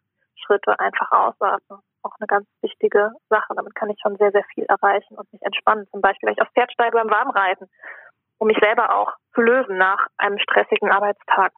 Schritte 0.44 0.78
einfach 0.78 1.10
ausatme. 1.12 1.80
Auch 2.02 2.14
eine 2.18 2.26
ganz 2.26 2.46
wichtige 2.62 3.12
Sache. 3.28 3.52
Damit 3.54 3.74
kann 3.74 3.90
ich 3.90 3.98
schon 4.00 4.16
sehr, 4.16 4.32
sehr 4.32 4.44
viel 4.54 4.64
erreichen 4.64 5.16
und 5.18 5.30
mich 5.32 5.42
entspannen. 5.42 5.86
Zum 5.90 6.00
Beispiel, 6.00 6.28
wenn 6.28 6.34
ich 6.34 6.42
aufs 6.42 6.52
Pferd 6.52 6.72
steige 6.72 6.96
beim 6.96 7.10
Warmreiten, 7.10 7.68
um 8.38 8.46
mich 8.46 8.58
selber 8.58 8.94
auch 8.94 9.12
zu 9.34 9.42
lösen 9.42 9.76
nach 9.76 10.06
einem 10.16 10.38
stressigen 10.38 10.90
Arbeitstag. 10.90 11.52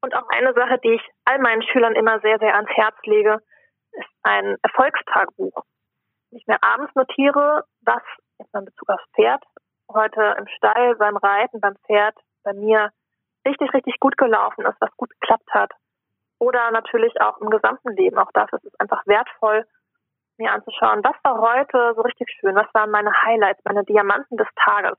Und 0.00 0.14
auch 0.14 0.28
eine 0.28 0.54
Sache, 0.54 0.78
die 0.78 0.94
ich 0.94 1.02
all 1.24 1.38
meinen 1.38 1.62
Schülern 1.62 1.94
immer 1.94 2.20
sehr, 2.20 2.38
sehr 2.38 2.54
ans 2.54 2.70
Herz 2.70 2.96
lege, 3.04 3.40
ist 3.92 4.08
ein 4.22 4.56
Erfolgstagebuch. 4.62 5.64
Wenn 6.30 6.38
ich 6.38 6.46
mir 6.46 6.62
abends 6.62 6.94
notiere, 6.94 7.64
was 7.82 8.02
jetzt 8.38 8.54
in 8.54 8.64
Bezug 8.64 8.88
aufs 8.90 9.10
Pferd, 9.14 9.42
heute 9.92 10.36
im 10.38 10.46
Stall, 10.48 10.94
beim 10.96 11.16
Reiten, 11.16 11.60
beim 11.60 11.76
Pferd, 11.86 12.14
bei 12.44 12.52
mir 12.52 12.90
richtig, 13.46 13.72
richtig 13.72 13.98
gut 13.98 14.16
gelaufen 14.16 14.64
ist, 14.66 14.80
was 14.80 14.96
gut 14.96 15.10
geklappt 15.20 15.50
hat. 15.50 15.72
Oder 16.38 16.70
natürlich 16.70 17.20
auch 17.20 17.38
im 17.38 17.50
gesamten 17.50 17.96
Leben. 17.96 18.18
Auch 18.18 18.30
dafür 18.32 18.58
ist 18.58 18.66
es 18.66 18.80
einfach 18.80 19.04
wertvoll, 19.06 19.66
mir 20.36 20.52
anzuschauen, 20.52 21.02
was 21.02 21.16
war 21.24 21.40
heute 21.40 21.94
so 21.96 22.02
richtig 22.02 22.28
schön, 22.38 22.54
was 22.54 22.72
waren 22.72 22.90
meine 22.90 23.12
Highlights, 23.24 23.64
meine 23.64 23.84
Diamanten 23.84 24.36
des 24.36 24.46
Tages. 24.54 24.96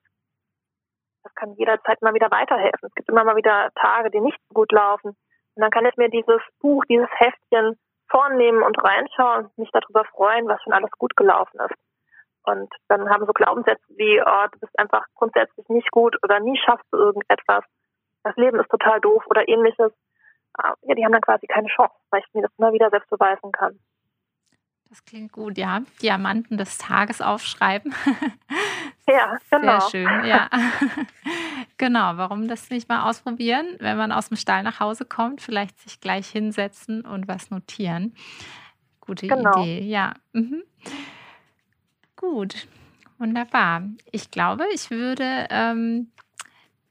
Das 1.29 1.35
kann 1.35 1.53
jederzeit 1.57 2.01
mal 2.01 2.13
wieder 2.13 2.31
weiterhelfen. 2.31 2.89
Es 2.89 2.95
gibt 2.95 3.09
immer 3.09 3.23
mal 3.23 3.35
wieder 3.35 3.69
Tage, 3.75 4.09
die 4.09 4.19
nicht 4.19 4.39
so 4.49 4.53
gut 4.55 4.71
laufen. 4.71 5.09
Und 5.09 5.61
dann 5.61 5.69
kann 5.69 5.85
ich 5.85 5.95
mir 5.95 6.09
dieses 6.09 6.41
Buch, 6.59 6.83
dieses 6.85 7.09
Heftchen 7.17 7.77
vornehmen 8.09 8.63
und 8.63 8.83
reinschauen 8.83 9.45
und 9.45 9.57
mich 9.57 9.69
darüber 9.71 10.05
freuen, 10.05 10.47
was 10.47 10.61
schon 10.63 10.73
alles 10.73 10.91
gut 10.91 11.15
gelaufen 11.15 11.59
ist. 11.59 11.77
Und 12.43 12.73
dann 12.87 13.09
haben 13.09 13.27
so 13.27 13.33
Glaubenssätze 13.33 13.83
wie, 13.89 14.19
oh, 14.21 14.47
du 14.51 14.59
bist 14.59 14.77
einfach 14.79 15.05
grundsätzlich 15.13 15.67
nicht 15.69 15.91
gut 15.91 16.17
oder 16.23 16.39
nie 16.39 16.57
schaffst 16.57 16.87
du 16.91 16.97
irgendetwas. 16.97 17.63
Das 18.23 18.35
Leben 18.35 18.59
ist 18.59 18.69
total 18.69 18.99
doof 18.99 19.23
oder 19.29 19.47
ähnliches. 19.47 19.91
Ah, 20.57 20.73
ja, 20.81 20.95
die 20.95 21.05
haben 21.05 21.11
dann 21.11 21.21
quasi 21.21 21.45
keine 21.45 21.67
Chance, 21.67 21.93
weil 22.09 22.23
ich 22.25 22.33
mir 22.33 22.41
das 22.41 22.51
immer 22.57 22.73
wieder 22.73 22.89
selbst 22.89 23.09
beweisen 23.09 23.51
kann. 23.51 23.79
Das 24.89 25.05
klingt 25.05 25.31
gut, 25.31 25.59
ja. 25.59 25.81
Diamanten 26.01 26.57
des 26.57 26.79
Tages 26.79 27.21
aufschreiben. 27.21 27.93
ja, 29.13 29.37
genau. 29.49 29.79
Sehr 29.79 29.89
schön, 29.89 30.25
ja. 30.25 30.49
genau, 31.77 32.17
warum 32.17 32.47
das 32.47 32.69
nicht 32.69 32.89
mal 32.89 33.09
ausprobieren, 33.09 33.65
wenn 33.79 33.97
man 33.97 34.11
aus 34.11 34.29
dem 34.29 34.37
Stall 34.37 34.63
nach 34.63 34.79
Hause 34.79 35.05
kommt, 35.05 35.41
vielleicht 35.41 35.79
sich 35.79 35.99
gleich 35.99 36.27
hinsetzen 36.27 37.01
und 37.05 37.27
was 37.27 37.49
notieren. 37.49 38.15
Gute 39.01 39.27
genau. 39.27 39.63
Idee, 39.63 39.81
ja. 39.81 40.13
Mhm. 40.33 40.63
Gut, 42.15 42.67
wunderbar. 43.17 43.83
Ich 44.11 44.29
glaube, 44.29 44.65
ich 44.73 44.91
würde 44.91 45.47
ähm, 45.49 46.11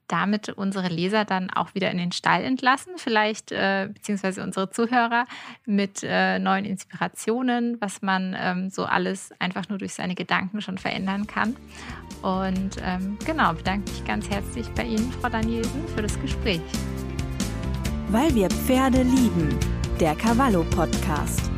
damit 0.09 0.49
unsere 0.49 0.89
Leser 0.89 1.23
dann 1.23 1.49
auch 1.49 1.73
wieder 1.75 1.89
in 1.91 1.97
den 1.97 2.11
Stall 2.11 2.43
entlassen, 2.43 2.93
vielleicht 2.97 3.53
äh, 3.53 3.87
beziehungsweise 3.93 4.43
unsere 4.43 4.69
Zuhörer 4.69 5.25
mit 5.65 6.03
äh, 6.03 6.39
neuen 6.39 6.65
Inspirationen, 6.65 7.79
was 7.79 8.01
man 8.01 8.35
ähm, 8.37 8.69
so 8.69 8.83
alles 8.83 9.31
einfach 9.39 9.69
nur 9.69 9.77
durch 9.77 9.93
seine 9.93 10.15
Gedanken 10.15 10.61
schon 10.61 10.77
verändern 10.77 11.27
kann. 11.27 11.55
Und 12.21 12.77
ähm, 12.83 13.17
genau, 13.25 13.53
bedanke 13.53 13.89
mich 13.89 14.03
ganz 14.03 14.29
herzlich 14.29 14.67
bei 14.75 14.83
Ihnen, 14.83 15.11
Frau 15.13 15.29
Danielsen, 15.29 15.87
für 15.95 16.01
das 16.01 16.19
Gespräch. 16.19 16.61
Weil 18.09 18.33
wir 18.33 18.49
Pferde 18.49 19.03
lieben, 19.03 19.57
der 19.99 20.15
Cavallo 20.15 20.63
Podcast. 20.63 21.51